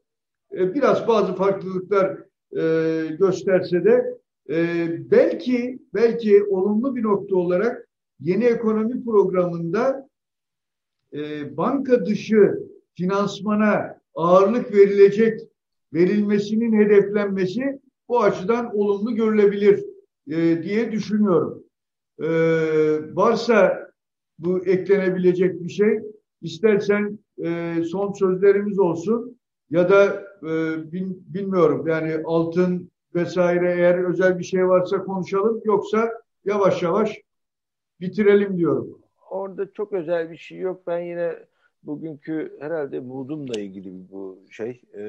[0.58, 2.18] E, biraz bazı farklılıklar
[2.58, 4.18] e, gösterse de
[4.50, 7.88] e, belki belki olumlu bir nokta olarak
[8.20, 10.10] yeni ekonomi programında
[11.14, 12.60] e, banka dışı
[12.96, 15.40] finansmana ağırlık verilecek
[15.94, 17.80] verilmesinin hedeflenmesi
[18.10, 19.86] bu açıdan olumlu görülebilir
[20.28, 21.64] e, diye düşünüyorum.
[22.20, 22.28] E,
[23.16, 23.90] varsa
[24.40, 26.00] bu eklenebilecek bir şey,
[26.42, 29.38] istersen e, son sözlerimiz olsun
[29.70, 30.24] ya da
[31.34, 36.12] bilmiyorum yani altın vesaire eğer özel bir şey varsa konuşalım yoksa
[36.46, 37.22] yavaş yavaş
[38.02, 39.00] bitirelim diyorum.
[39.30, 40.88] Orada çok özel bir şey yok.
[40.88, 41.36] Ben yine
[41.84, 44.82] bugünkü herhalde moodumla ilgili bu şey.
[44.94, 45.02] Ee,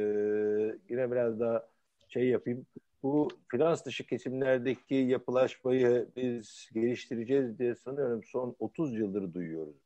[0.88, 1.66] yine biraz daha
[2.08, 2.66] şey yapayım.
[3.02, 9.83] Bu finans dışı kesimlerdeki yapılaşmayı biz geliştireceğiz diye sanıyorum son 30 yıldır duyuyoruz.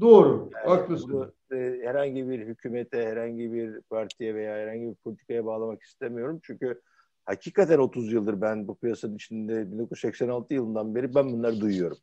[0.00, 1.12] Doğru, yani haklısın.
[1.12, 6.40] Bunu, e, herhangi bir hükümete, herhangi bir partiye veya herhangi bir politikaya bağlamak istemiyorum.
[6.42, 6.80] Çünkü
[7.24, 11.98] hakikaten 30 yıldır ben bu piyasanın içinde 1986 yılından beri ben bunları duyuyorum.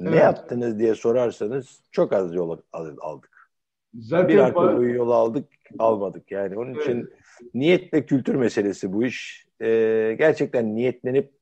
[0.00, 0.10] Evet.
[0.10, 3.50] Ne yaptınız diye sorarsanız çok az yol aldık.
[3.94, 5.48] Zaten bir arka boyu yol aldık,
[5.78, 6.30] almadık.
[6.30, 6.82] Yani onun evet.
[6.82, 7.10] için
[7.54, 9.46] niyet ve kültür meselesi bu iş.
[9.60, 11.32] Ee, gerçekten niyetlenip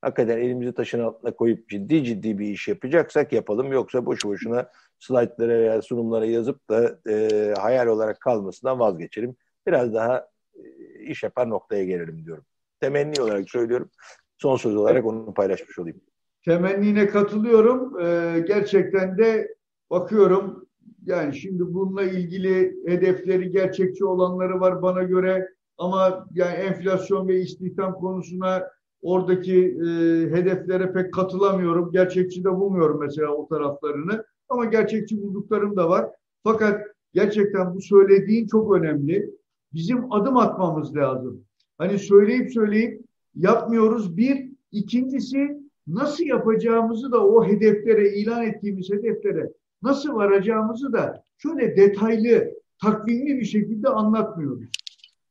[0.00, 3.72] hakikaten elimizi taşın altına koyup ciddi ciddi bir iş yapacaksak yapalım.
[3.72, 9.36] Yoksa boşu boşuna slaytlara veya sunumlara yazıp da e, hayal olarak kalmasından vazgeçelim.
[9.66, 10.62] Biraz daha e,
[11.04, 12.44] iş yapar noktaya gelelim diyorum.
[12.80, 13.90] Temenni olarak söylüyorum.
[14.38, 16.00] Son söz olarak onu paylaşmış olayım
[16.48, 18.00] temennine katılıyorum.
[18.00, 19.54] Ee, gerçekten de
[19.90, 20.66] bakıyorum
[21.04, 27.94] yani şimdi bununla ilgili hedefleri gerçekçi olanları var bana göre ama yani enflasyon ve istihdam
[27.94, 28.62] konusuna
[29.02, 29.86] oradaki e,
[30.30, 31.90] hedeflere pek katılamıyorum.
[31.92, 34.24] Gerçekçi de bulmuyorum mesela o taraflarını.
[34.48, 36.10] Ama gerçekçi bulduklarım da var.
[36.44, 36.80] Fakat
[37.14, 39.30] gerçekten bu söylediğin çok önemli.
[39.74, 41.44] Bizim adım atmamız lazım.
[41.78, 44.16] Hani söyleyip söyleyip yapmıyoruz.
[44.16, 52.54] Bir, ikincisi nasıl yapacağımızı da o hedeflere, ilan ettiğimiz hedeflere nasıl varacağımızı da şöyle detaylı,
[52.82, 54.68] takvimli bir şekilde anlatmıyoruz.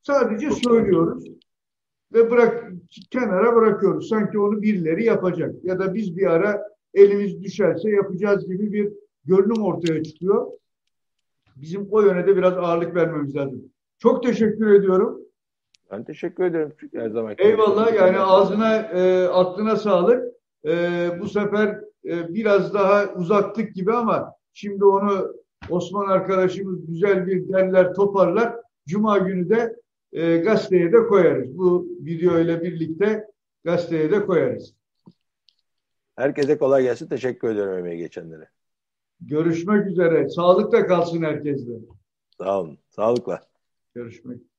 [0.04, 1.37] Sadece söylüyoruz
[2.14, 2.72] ve bırak
[3.12, 4.10] kenara bırakıyoruz.
[4.10, 8.94] Sanki onu birileri yapacak ya da biz bir ara elimiz düşerse yapacağız gibi bir
[9.26, 10.48] görünüm ortaya çıkıyor.
[11.56, 13.62] Bizim o yöne de biraz ağırlık vermemiz lazım.
[14.00, 15.22] Çok teşekkür ediyorum.
[15.92, 17.36] Ben teşekkür ederim her zaman.
[17.38, 20.34] Eyvallah yani ağzına e, aklına sağlık
[20.66, 20.72] e,
[21.20, 21.68] bu sefer
[22.06, 25.34] e, biraz daha uzattık gibi ama şimdi onu
[25.70, 28.56] Osman arkadaşımız güzel bir derler toparlar.
[28.88, 29.76] Cuma günü de
[30.14, 31.58] e, gazeteye de koyarız.
[31.58, 33.28] Bu video ile birlikte
[33.64, 34.74] gazeteye de koyarız.
[36.16, 37.08] Herkese kolay gelsin.
[37.08, 38.50] Teşekkür ediyorum emeği geçenlere.
[39.22, 40.30] Görüşmek üzere.
[40.30, 41.74] Sağlıkla kalsın herkesle.
[42.38, 42.78] Sağ olun.
[42.90, 43.42] Sağlıkla.
[43.94, 44.57] Görüşmek